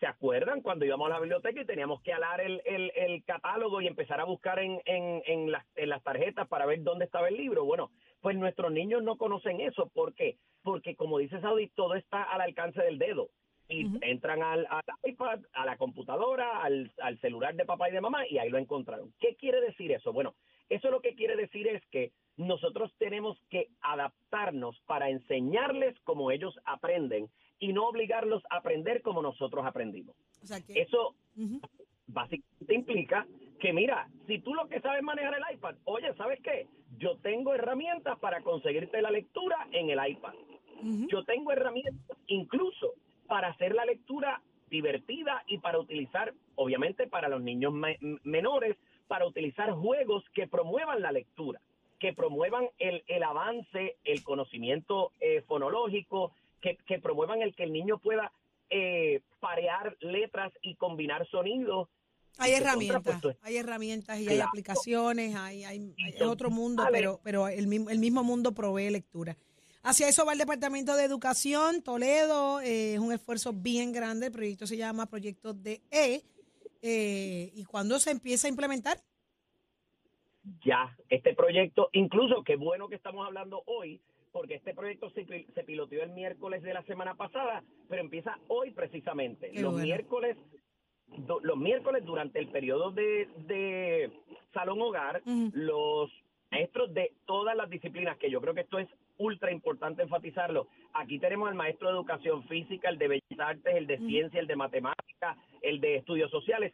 ¿Se 0.00 0.06
acuerdan 0.06 0.60
cuando 0.60 0.84
íbamos 0.84 1.06
a 1.06 1.14
la 1.14 1.20
biblioteca 1.20 1.60
y 1.62 1.64
teníamos 1.64 2.02
que 2.02 2.12
alar 2.12 2.40
el, 2.40 2.60
el, 2.66 2.92
el 2.94 3.24
catálogo 3.24 3.80
y 3.80 3.86
empezar 3.86 4.20
a 4.20 4.24
buscar 4.24 4.58
en, 4.58 4.82
en, 4.84 5.22
en, 5.24 5.50
las, 5.50 5.64
en 5.76 5.88
las 5.88 6.02
tarjetas 6.02 6.48
para 6.48 6.66
ver 6.66 6.82
dónde 6.82 7.06
estaba 7.06 7.28
el 7.28 7.36
libro? 7.36 7.64
Bueno, 7.64 7.90
pues 8.20 8.36
nuestros 8.36 8.72
niños 8.72 9.02
no 9.02 9.16
conocen 9.16 9.60
eso. 9.60 9.88
¿Por 9.94 10.14
qué? 10.14 10.38
Porque 10.62 10.96
como 10.96 11.18
dice 11.18 11.40
Saudi, 11.40 11.68
todo 11.68 11.94
está 11.94 12.24
al 12.24 12.40
alcance 12.40 12.82
del 12.82 12.98
dedo 12.98 13.30
y 13.68 13.86
entran 14.02 14.42
al, 14.42 14.66
al, 14.68 14.82
iPad, 15.04 15.40
a 15.52 15.64
la 15.64 15.76
computadora, 15.76 16.62
al, 16.62 16.92
al, 17.02 17.18
celular 17.20 17.54
de 17.54 17.64
papá 17.64 17.88
y 17.88 17.92
de 17.92 18.00
mamá 18.00 18.26
y 18.28 18.38
ahí 18.38 18.50
lo 18.50 18.58
encontraron. 18.58 19.12
¿Qué 19.18 19.36
quiere 19.36 19.60
decir 19.60 19.92
eso? 19.92 20.12
Bueno, 20.12 20.34
eso 20.68 20.90
lo 20.90 21.00
que 21.00 21.14
quiere 21.14 21.36
decir 21.36 21.66
es 21.68 21.82
que 21.86 22.12
nosotros 22.36 22.92
tenemos 22.98 23.38
que 23.50 23.68
adaptarnos 23.80 24.80
para 24.86 25.08
enseñarles 25.08 25.98
como 26.00 26.30
ellos 26.30 26.58
aprenden 26.64 27.30
y 27.58 27.72
no 27.72 27.86
obligarlos 27.88 28.42
a 28.50 28.56
aprender 28.56 29.02
como 29.02 29.22
nosotros 29.22 29.64
aprendimos. 29.64 30.16
O 30.42 30.46
sea 30.46 30.60
que, 30.60 30.80
eso 30.80 31.14
básicamente 32.06 32.74
implica 32.74 33.26
que 33.60 33.72
mira, 33.72 34.08
si 34.26 34.40
tú 34.40 34.54
lo 34.54 34.68
que 34.68 34.80
sabes 34.80 35.02
manejar 35.02 35.34
el 35.34 35.54
iPad, 35.56 35.76
oye, 35.84 36.12
¿sabes 36.14 36.40
qué? 36.42 36.66
Yo 36.98 37.16
tengo 37.18 37.54
herramientas 37.54 38.18
para 38.18 38.42
conseguirte 38.42 39.00
la 39.00 39.10
lectura 39.10 39.68
en 39.72 39.90
el 39.90 39.98
iPad. 40.06 40.34
Yo 41.08 41.24
tengo 41.24 41.50
herramientas 41.50 42.18
incluso 42.26 42.92
para 43.26 43.48
hacer 43.48 43.74
la 43.74 43.84
lectura 43.84 44.40
divertida 44.70 45.42
y 45.46 45.58
para 45.58 45.78
utilizar, 45.78 46.34
obviamente 46.56 47.06
para 47.06 47.28
los 47.28 47.42
niños 47.42 47.72
menores, 48.24 48.76
para 49.06 49.26
utilizar 49.26 49.72
juegos 49.72 50.24
que 50.34 50.48
promuevan 50.48 51.02
la 51.02 51.12
lectura, 51.12 51.60
que 52.00 52.12
promuevan 52.12 52.68
el, 52.78 53.04
el 53.06 53.22
avance, 53.22 53.96
el 54.04 54.24
conocimiento 54.24 55.12
eh, 55.20 55.42
fonológico, 55.46 56.32
que, 56.60 56.76
que, 56.86 56.98
promuevan 56.98 57.42
el 57.42 57.54
que 57.54 57.64
el 57.64 57.72
niño 57.72 57.98
pueda 57.98 58.32
eh, 58.70 59.20
parear 59.40 59.96
letras 60.00 60.52
y 60.62 60.74
combinar 60.76 61.28
sonidos. 61.28 61.88
Hay 62.38 62.52
herramientas, 62.52 63.22
hay 63.42 63.56
herramientas 63.58 64.18
y 64.18 64.28
hay 64.28 64.40
aplicaciones, 64.40 65.36
hay, 65.36 65.62
hay, 65.62 65.94
hay 66.04 66.22
otro 66.22 66.50
mundo, 66.50 66.84
pero, 66.90 67.20
pero 67.22 67.46
el, 67.46 67.68
mismo, 67.68 67.90
el 67.90 68.00
mismo 68.00 68.24
mundo 68.24 68.52
provee 68.52 68.90
lectura. 68.90 69.36
Hacia 69.86 70.08
eso 70.08 70.24
va 70.24 70.32
el 70.32 70.38
Departamento 70.38 70.96
de 70.96 71.04
Educación, 71.04 71.82
Toledo, 71.82 72.62
eh, 72.62 72.94
es 72.94 72.98
un 72.98 73.12
esfuerzo 73.12 73.52
bien 73.52 73.92
grande, 73.92 74.28
el 74.28 74.32
proyecto 74.32 74.66
se 74.66 74.78
llama 74.78 75.04
Proyecto 75.04 75.52
DE, 75.52 75.80
eh, 76.80 77.50
¿y 77.52 77.64
cuándo 77.66 77.98
se 77.98 78.10
empieza 78.10 78.46
a 78.46 78.50
implementar? 78.50 78.96
Ya, 80.64 80.96
este 81.10 81.34
proyecto, 81.34 81.90
incluso 81.92 82.42
qué 82.44 82.56
bueno 82.56 82.88
que 82.88 82.94
estamos 82.94 83.26
hablando 83.26 83.62
hoy, 83.66 84.00
porque 84.32 84.54
este 84.54 84.72
proyecto 84.72 85.10
se, 85.10 85.26
se 85.26 85.64
piloteó 85.64 86.02
el 86.02 86.12
miércoles 86.12 86.62
de 86.62 86.72
la 86.72 86.82
semana 86.84 87.14
pasada, 87.14 87.62
pero 87.86 88.00
empieza 88.00 88.38
hoy 88.48 88.70
precisamente. 88.70 89.52
los 89.52 89.74
miércoles 89.74 90.38
los 91.42 91.56
miércoles 91.58 92.04
durante 92.04 92.38
el 92.38 92.48
periodo 92.48 92.90
de, 92.90 93.28
de 93.46 94.10
salón 94.54 94.80
hogar, 94.80 95.22
los 95.52 96.10
maestros 96.50 96.92
de 96.94 97.12
todas 97.26 97.54
las 97.54 97.68
disciplinas, 97.68 98.16
que 98.16 98.30
yo 98.30 98.40
creo 98.40 98.54
que 98.54 98.62
esto 98.62 98.78
es 98.78 98.88
ultra 99.18 99.52
importante 99.52 100.02
enfatizarlo. 100.02 100.68
Aquí 100.92 101.18
tenemos 101.18 101.48
al 101.48 101.54
maestro 101.54 101.88
de 101.88 101.94
educación 101.94 102.44
física, 102.44 102.88
el 102.88 102.98
de 102.98 103.08
bellas 103.08 103.38
artes, 103.38 103.74
el 103.74 103.86
de 103.86 103.98
ciencia, 103.98 104.40
el 104.40 104.46
de 104.46 104.56
matemática, 104.56 105.36
el 105.62 105.80
de 105.80 105.96
estudios 105.96 106.30
sociales, 106.30 106.72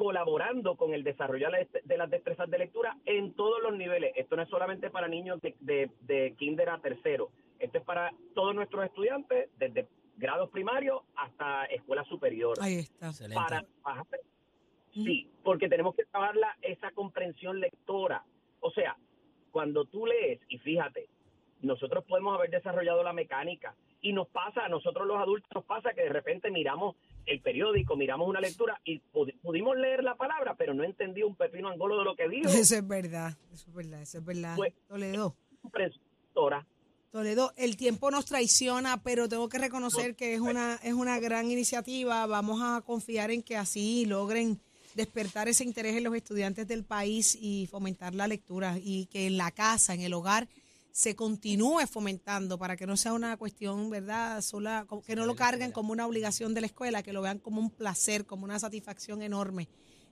colaborando 0.00 0.76
con 0.76 0.94
el 0.94 1.04
desarrollo 1.04 1.48
de 1.84 1.98
las 1.98 2.08
destrezas 2.08 2.48
de 2.48 2.58
lectura 2.58 2.96
en 3.04 3.34
todos 3.34 3.62
los 3.62 3.76
niveles. 3.76 4.12
Esto 4.16 4.34
no 4.34 4.42
es 4.42 4.48
solamente 4.48 4.88
para 4.88 5.08
niños 5.08 5.40
de, 5.42 5.90
de, 6.00 6.34
kinder 6.38 6.70
a 6.70 6.78
tercero, 6.78 7.28
esto 7.58 7.78
es 7.78 7.84
para 7.84 8.10
todos 8.34 8.54
nuestros 8.54 8.82
estudiantes, 8.86 9.50
desde 9.58 9.86
grados 10.16 10.48
primarios 10.48 11.02
hasta 11.16 11.66
escuela 11.66 12.02
superior. 12.04 12.56
Ahí 12.62 12.76
está. 12.76 13.12
Para, 13.34 13.62
sí, 14.94 15.28
porque 15.44 15.68
tenemos 15.68 15.94
que 15.94 16.06
trabajar 16.06 16.36
esa 16.62 16.90
comprensión 16.92 17.60
lectora. 17.60 18.24
O 18.60 18.70
sea, 18.70 18.96
cuando 19.50 19.84
tú 19.84 20.06
lees, 20.06 20.40
y 20.48 20.56
fíjate, 20.58 21.08
nosotros 21.62 22.04
podemos 22.04 22.36
haber 22.36 22.50
desarrollado 22.50 23.02
la 23.02 23.12
mecánica 23.12 23.74
y 24.00 24.12
nos 24.12 24.28
pasa, 24.28 24.64
a 24.64 24.68
nosotros 24.68 25.06
los 25.06 25.18
adultos 25.18 25.50
nos 25.54 25.64
pasa 25.64 25.92
que 25.92 26.02
de 26.02 26.08
repente 26.08 26.50
miramos 26.50 26.96
el 27.26 27.40
periódico, 27.40 27.96
miramos 27.96 28.28
una 28.28 28.40
lectura 28.40 28.80
y 28.84 28.98
pudimos 29.42 29.76
leer 29.76 30.02
la 30.02 30.16
palabra, 30.16 30.54
pero 30.56 30.74
no 30.74 30.84
entendí 30.84 31.22
un 31.22 31.36
pepino 31.36 31.68
angolo 31.68 31.98
de 31.98 32.04
lo 32.04 32.16
que 32.16 32.28
dijo. 32.28 32.48
Eso 32.48 32.76
es 32.76 32.86
verdad, 32.86 33.36
eso 33.52 33.68
es 33.68 33.74
verdad, 33.74 34.02
eso 34.02 34.18
es 34.18 34.24
verdad. 34.24 34.56
Pues, 34.56 34.72
Toledo. 34.88 35.36
Toledo, 37.10 37.52
el 37.56 37.76
tiempo 37.76 38.10
nos 38.10 38.24
traiciona, 38.24 39.02
pero 39.02 39.28
tengo 39.28 39.48
que 39.48 39.58
reconocer 39.58 40.14
que 40.14 40.34
es 40.34 40.40
una, 40.40 40.76
es 40.76 40.94
una 40.94 41.18
gran 41.18 41.50
iniciativa. 41.50 42.24
Vamos 42.26 42.60
a 42.62 42.80
confiar 42.82 43.32
en 43.32 43.42
que 43.42 43.56
así 43.56 44.06
logren 44.06 44.60
despertar 44.94 45.48
ese 45.48 45.64
interés 45.64 45.96
en 45.96 46.04
los 46.04 46.14
estudiantes 46.14 46.68
del 46.68 46.84
país 46.84 47.36
y 47.40 47.66
fomentar 47.66 48.14
la 48.14 48.28
lectura 48.28 48.76
y 48.80 49.06
que 49.06 49.26
en 49.26 49.36
la 49.36 49.50
casa, 49.50 49.94
en 49.94 50.02
el 50.02 50.14
hogar, 50.14 50.48
se 50.92 51.14
continúe 51.14 51.86
fomentando 51.86 52.58
para 52.58 52.76
que 52.76 52.86
no 52.86 52.96
sea 52.96 53.12
una 53.12 53.36
cuestión, 53.36 53.90
¿verdad? 53.90 54.40
Sola, 54.40 54.86
que 55.06 55.16
no 55.16 55.26
lo 55.26 55.36
carguen 55.36 55.72
como 55.72 55.92
una 55.92 56.06
obligación 56.06 56.54
de 56.54 56.60
la 56.60 56.66
escuela, 56.66 57.02
que 57.02 57.12
lo 57.12 57.22
vean 57.22 57.38
como 57.38 57.60
un 57.60 57.70
placer, 57.70 58.26
como 58.26 58.44
una 58.44 58.58
satisfacción 58.58 59.22
enorme 59.22 59.68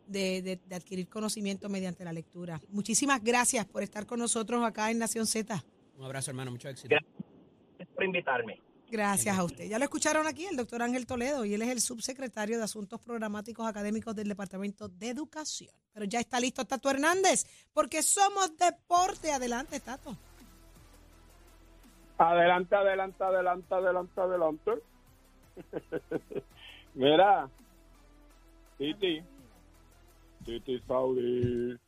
de, 0.07 0.61
adquirir 0.71 1.09
conocimiento 1.09 1.69
mediante 1.69 2.05
la 2.05 2.13
lectura. 2.13 2.61
Muchísimas 2.69 3.23
gracias 3.23 3.67
por 3.67 3.83
estar 3.83 4.07
con 4.07 4.19
nosotros 4.19 4.65
acá 4.65 4.91
en 4.91 4.99
Nación 4.99 5.27
Z. 5.27 5.65
Un 5.97 6.05
abrazo, 6.05 6.31
hermano, 6.31 6.51
mucho 6.51 6.69
éxito. 6.69 6.89
Gracias 6.89 7.95
por 7.95 8.05
invitarme. 8.05 8.61
Gracias 8.91 9.37
a 9.37 9.45
usted. 9.45 9.69
Ya 9.69 9.79
lo 9.79 9.85
escucharon 9.85 10.27
aquí, 10.27 10.47
el 10.47 10.57
doctor 10.57 10.81
Ángel 10.81 11.07
Toledo, 11.07 11.45
y 11.45 11.53
él 11.53 11.61
es 11.61 11.69
el 11.69 11.81
subsecretario 11.81 12.57
de 12.57 12.65
Asuntos 12.65 13.01
Programáticos 13.01 13.67
Académicos 13.67 14.17
del 14.17 14.29
Departamento 14.29 14.89
de 14.89 15.11
Educación. 15.11 15.71
Pero 15.93 16.07
ya 16.07 16.21
está 16.21 16.41
listo 16.41 16.65
Tato 16.65 16.89
Hernández, 16.89 17.45
porque 17.75 18.03
somos 18.03 18.57
deporte. 18.57 19.31
Adelante, 19.31 19.79
Tato. 19.81 20.17
Adelante, 22.19 22.75
adelante, 22.75 23.23
adelante, 23.23 23.75
adelante, 23.75 24.21
adelante. 24.21 24.73
Mira, 26.95 27.49
Titi, 28.77 29.23
Titi 30.45 30.81
Saudi, 30.81 31.79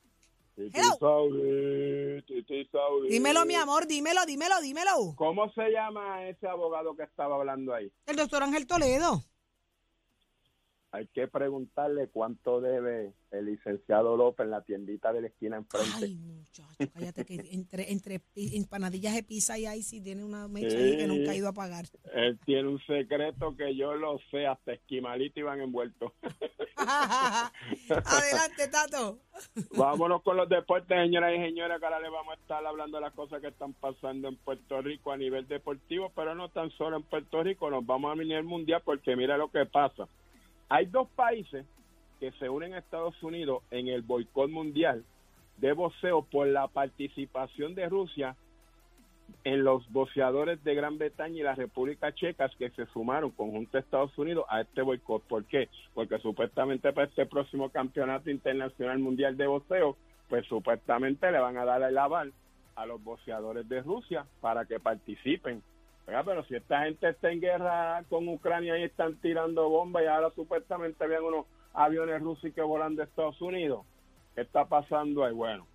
Titi 0.55 0.81
Saudi, 1.01 2.23
Titi 2.23 2.65
Saudi. 2.71 3.09
Dímelo, 3.09 3.45
mi 3.45 3.57
amor, 3.57 3.89
dímelo, 3.89 4.25
dímelo, 4.25 4.61
dímelo. 4.61 5.15
¿Cómo 5.17 5.51
se 5.51 5.71
llama 5.71 6.29
ese 6.29 6.47
abogado 6.47 6.95
que 6.95 7.03
estaba 7.03 7.35
hablando 7.35 7.75
ahí? 7.75 7.91
El 8.07 8.17
doctor 8.17 8.45
Ángel 8.45 8.69
Toledo. 8.69 9.25
Hay 10.93 11.07
que 11.09 11.27
preguntarle 11.27 12.09
cuánto 12.09 12.61
debe 12.61 13.15
el 13.31 13.47
licenciado 13.47 14.17
López 14.17 14.45
en 14.45 14.51
la 14.51 14.63
tiendita 14.63 15.13
de 15.13 15.23
la 15.23 15.27
esquina 15.29 15.57
enfrente. 15.57 16.05
Ay, 16.05 16.40
muchacho, 16.51 16.93
cállate 16.93 17.25
que 17.25 17.35
entre, 17.53 17.93
entre 17.93 18.21
empanadillas 18.35 19.15
de 19.15 19.23
pizza 19.23 19.59
y 19.59 19.67
ahí 19.67 19.83
sí 19.83 20.01
tiene 20.01 20.25
una 20.25 20.49
mecha 20.49 20.77
ahí 20.77 20.97
que 20.97 21.07
nunca 21.07 21.31
ha 21.31 21.37
ido 21.37 21.49
a 21.49 21.53
pagar. 21.53 21.85
Él 22.15 22.39
tiene 22.45 22.69
un 22.69 22.81
secreto 22.87 23.57
que 23.57 23.75
yo 23.77 23.95
lo 23.95 24.19
sé, 24.31 24.47
hasta 24.47 24.73
esquimalito 24.73 25.41
iban 25.41 25.61
envueltos. 25.61 26.13
Adelante, 26.77 28.69
Tato. 28.71 29.19
Vámonos 29.77 30.23
con 30.23 30.37
los 30.37 30.49
deportes, 30.49 30.97
señoras 30.99 31.35
y 31.35 31.39
señores, 31.39 31.79
que 31.79 31.85
ahora 31.85 32.01
les 32.01 32.11
vamos 32.11 32.37
a 32.37 32.41
estar 32.41 32.67
hablando 32.67 32.99
de 32.99 33.03
las 33.03 33.15
cosas 33.15 33.41
que 33.41 33.49
están 33.49 33.73
pasando 33.75 34.29
en 34.29 34.37
Puerto 34.37 34.81
Rico 34.83 35.13
a 35.13 35.17
nivel 35.17 35.47
deportivo, 35.47 36.11
pero 36.15 36.35
no 36.35 36.49
tan 36.49 36.71
solo 36.73 36.97
en 36.97 37.03
Puerto 37.05 37.43
Rico, 37.43 37.71
nos 37.71 37.87
vamos 37.87 38.13
a 38.13 38.17
venir 38.17 38.37
al 38.37 38.45
mundial 38.45 38.83
porque 38.85 39.15
mira 39.15 39.37
lo 39.37 39.51
que 39.51 39.67
pasa. 39.67 40.09
Hay 40.69 40.87
dos 40.87 41.09
países 41.11 41.65
que 42.19 42.33
se 42.33 42.49
unen 42.49 42.75
a 42.75 42.79
Estados 42.79 43.21
Unidos 43.23 43.63
en 43.71 43.89
el 43.89 44.03
boicot 44.03 44.51
mundial 44.51 45.05
de 45.61 45.73
boxeo 45.73 46.23
por 46.23 46.47
la 46.47 46.69
participación 46.69 47.75
de 47.75 47.89
Rusia 47.89 48.37
en 49.45 49.65
los 49.65 49.91
boxeadores 49.93 50.63
de 50.65 50.75
Gran 50.75 50.99
Bretaña 50.99 51.39
y 51.39 51.43
la 51.43 51.55
República 51.55 52.13
Checa 52.13 52.49
que 52.59 52.71
se 52.71 52.87
sumaron 52.87 53.31
conjunto 53.31 53.77
a 53.77 53.81
Estados 53.81 54.17
Unidos 54.19 54.45
a 54.49 54.63
este 54.63 54.83
boicot. 54.83 55.23
¿Por 55.23 55.45
qué? 55.45 55.69
Porque 55.95 56.19
supuestamente 56.19 56.93
para 56.93 57.07
este 57.07 57.27
próximo 57.27 57.71
campeonato 57.71 58.31
internacional 58.31 58.99
mundial 58.99 59.37
de 59.37 59.47
boxeo, 59.47 59.97
pues 60.29 60.47
supuestamente 60.47 61.31
le 61.31 61.39
van 61.39 61.57
a 61.57 61.65
dar 61.65 61.83
el 61.83 61.97
aval 61.97 62.33
a 62.77 62.87
los 62.87 63.03
boxeadores 63.03 63.69
de 63.69 63.83
Rusia 63.83 64.27
para 64.41 64.65
que 64.65 64.81
participen. 64.81 65.63
pero 66.07 66.45
si 66.45 66.57
esta 66.57 66.85
gente 66.85 67.09
está 67.09 67.31
en 67.31 67.41
guerra 67.41 68.03
con 68.09 68.29
Ucrania 68.29 68.79
y 68.79 68.85
están 68.85 69.17
tirando 69.17 69.69
bombas 69.69 70.03
y 70.03 70.07
ahora 70.07 70.31
supuestamente 70.35 71.05
habían 71.05 71.25
unos 71.25 71.47
aviones 71.73 72.21
rusos 72.21 72.53
que 72.53 72.63
volan 72.63 72.97
de 72.97 73.05
Estados 73.05 73.41
Unidos, 73.41 73.85
¿qué 74.35 74.43
está 74.43 74.65
pasando 74.65 75.25
ahí? 75.25 75.33
Bueno, 75.33 75.67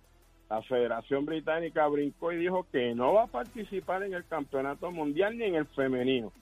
la 0.48 0.62
Federación 0.62 1.26
Británica 1.26 1.86
brincó 1.88 2.32
y 2.32 2.36
dijo 2.36 2.66
que 2.70 2.94
no 2.94 3.14
va 3.14 3.24
a 3.24 3.28
participar 3.28 4.02
en 4.02 4.14
el 4.14 4.24
Campeonato 4.26 4.90
Mundial 4.90 5.36
ni 5.36 5.44
en 5.44 5.54
el 5.56 5.66
femenino 5.66 6.32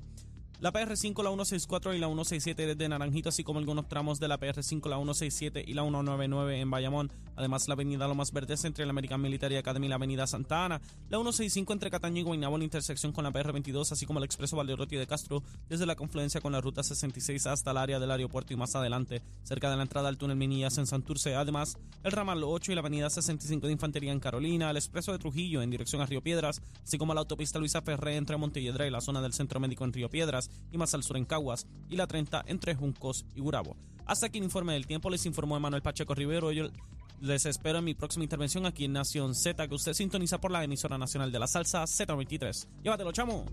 La 0.62 0.72
PR5, 0.72 1.24
la 1.24 1.30
164 1.30 1.92
y 1.92 1.98
la 1.98 2.06
167 2.06 2.68
desde 2.68 2.88
Naranjito, 2.88 3.30
así 3.30 3.42
como 3.42 3.58
algunos 3.58 3.88
tramos 3.88 4.20
de 4.20 4.28
la 4.28 4.38
PR5, 4.38 4.88
la 4.88 4.94
167 4.94 5.64
y 5.66 5.74
la 5.74 5.82
199 5.82 6.60
en 6.60 6.70
Bayamón. 6.70 7.10
Además, 7.34 7.66
la 7.66 7.74
avenida 7.74 8.06
Lomas 8.06 8.30
Verdes 8.30 8.64
entre 8.64 8.86
la 8.86 8.90
American 8.90 9.20
Military 9.20 9.56
Academy 9.56 9.86
y 9.86 9.88
la 9.88 9.96
avenida 9.96 10.24
Santa 10.28 10.66
Ana. 10.66 10.80
La 11.08 11.18
165 11.18 11.72
entre 11.72 11.90
Cataño 11.90 12.20
y 12.20 12.22
Guaynabo 12.22 12.58
la 12.58 12.62
intersección 12.62 13.10
con 13.10 13.24
la 13.24 13.32
PR22, 13.32 13.90
así 13.90 14.06
como 14.06 14.20
el 14.20 14.24
expreso 14.24 14.56
Valderotti 14.56 14.94
de 14.94 15.08
Castro 15.08 15.42
desde 15.68 15.84
la 15.84 15.96
confluencia 15.96 16.40
con 16.40 16.52
la 16.52 16.60
ruta 16.60 16.84
66 16.84 17.44
hasta 17.48 17.72
el 17.72 17.78
área 17.78 17.98
del 17.98 18.12
aeropuerto 18.12 18.52
y 18.52 18.56
más 18.56 18.76
adelante, 18.76 19.20
cerca 19.42 19.68
de 19.68 19.74
la 19.74 19.82
entrada 19.82 20.10
al 20.10 20.16
túnel 20.16 20.36
Minillas 20.36 20.78
en 20.78 20.86
Santurce. 20.86 21.34
Además, 21.34 21.76
el 22.04 22.12
ramal 22.12 22.44
8 22.44 22.70
y 22.70 22.74
la 22.76 22.82
avenida 22.82 23.10
65 23.10 23.66
de 23.66 23.72
Infantería 23.72 24.12
en 24.12 24.20
Carolina, 24.20 24.70
el 24.70 24.76
expreso 24.76 25.10
de 25.10 25.18
Trujillo 25.18 25.60
en 25.60 25.70
dirección 25.70 26.02
a 26.02 26.06
Río 26.06 26.22
Piedras, 26.22 26.62
así 26.84 26.98
como 26.98 27.14
la 27.14 27.20
autopista 27.22 27.58
Luisa 27.58 27.82
Ferré 27.82 28.14
entre 28.14 28.36
Montelledra 28.36 28.86
y 28.86 28.90
la 28.90 29.00
zona 29.00 29.20
del 29.20 29.32
Centro 29.32 29.58
Médico 29.58 29.84
en 29.84 29.92
Río 29.92 30.08
Piedras 30.08 30.51
y 30.70 30.78
más 30.78 30.94
al 30.94 31.02
sur 31.02 31.16
en 31.16 31.24
Caguas 31.24 31.66
y 31.88 31.96
la 31.96 32.06
30 32.06 32.44
entre 32.46 32.74
Juncos 32.74 33.24
y 33.34 33.40
Gurabo. 33.40 33.76
Hasta 34.06 34.26
aquí 34.26 34.38
el 34.38 34.44
informe 34.44 34.72
del 34.72 34.86
tiempo, 34.86 35.10
les 35.10 35.24
informó 35.26 35.56
Emanuel 35.56 35.82
Pacheco 35.82 36.14
Rivero. 36.14 36.52
Yo 36.52 36.68
les 37.20 37.46
espero 37.46 37.78
en 37.78 37.84
mi 37.84 37.94
próxima 37.94 38.24
intervención 38.24 38.66
aquí 38.66 38.84
en 38.84 38.92
Nación 38.92 39.34
Z, 39.34 39.68
que 39.68 39.74
usted 39.74 39.92
sintoniza 39.92 40.40
por 40.40 40.50
la 40.50 40.64
emisora 40.64 40.98
nacional 40.98 41.30
de 41.30 41.38
la 41.38 41.46
salsa 41.46 41.84
Z93. 41.84 42.66
Llévatelo, 42.82 43.12
chamo. 43.12 43.46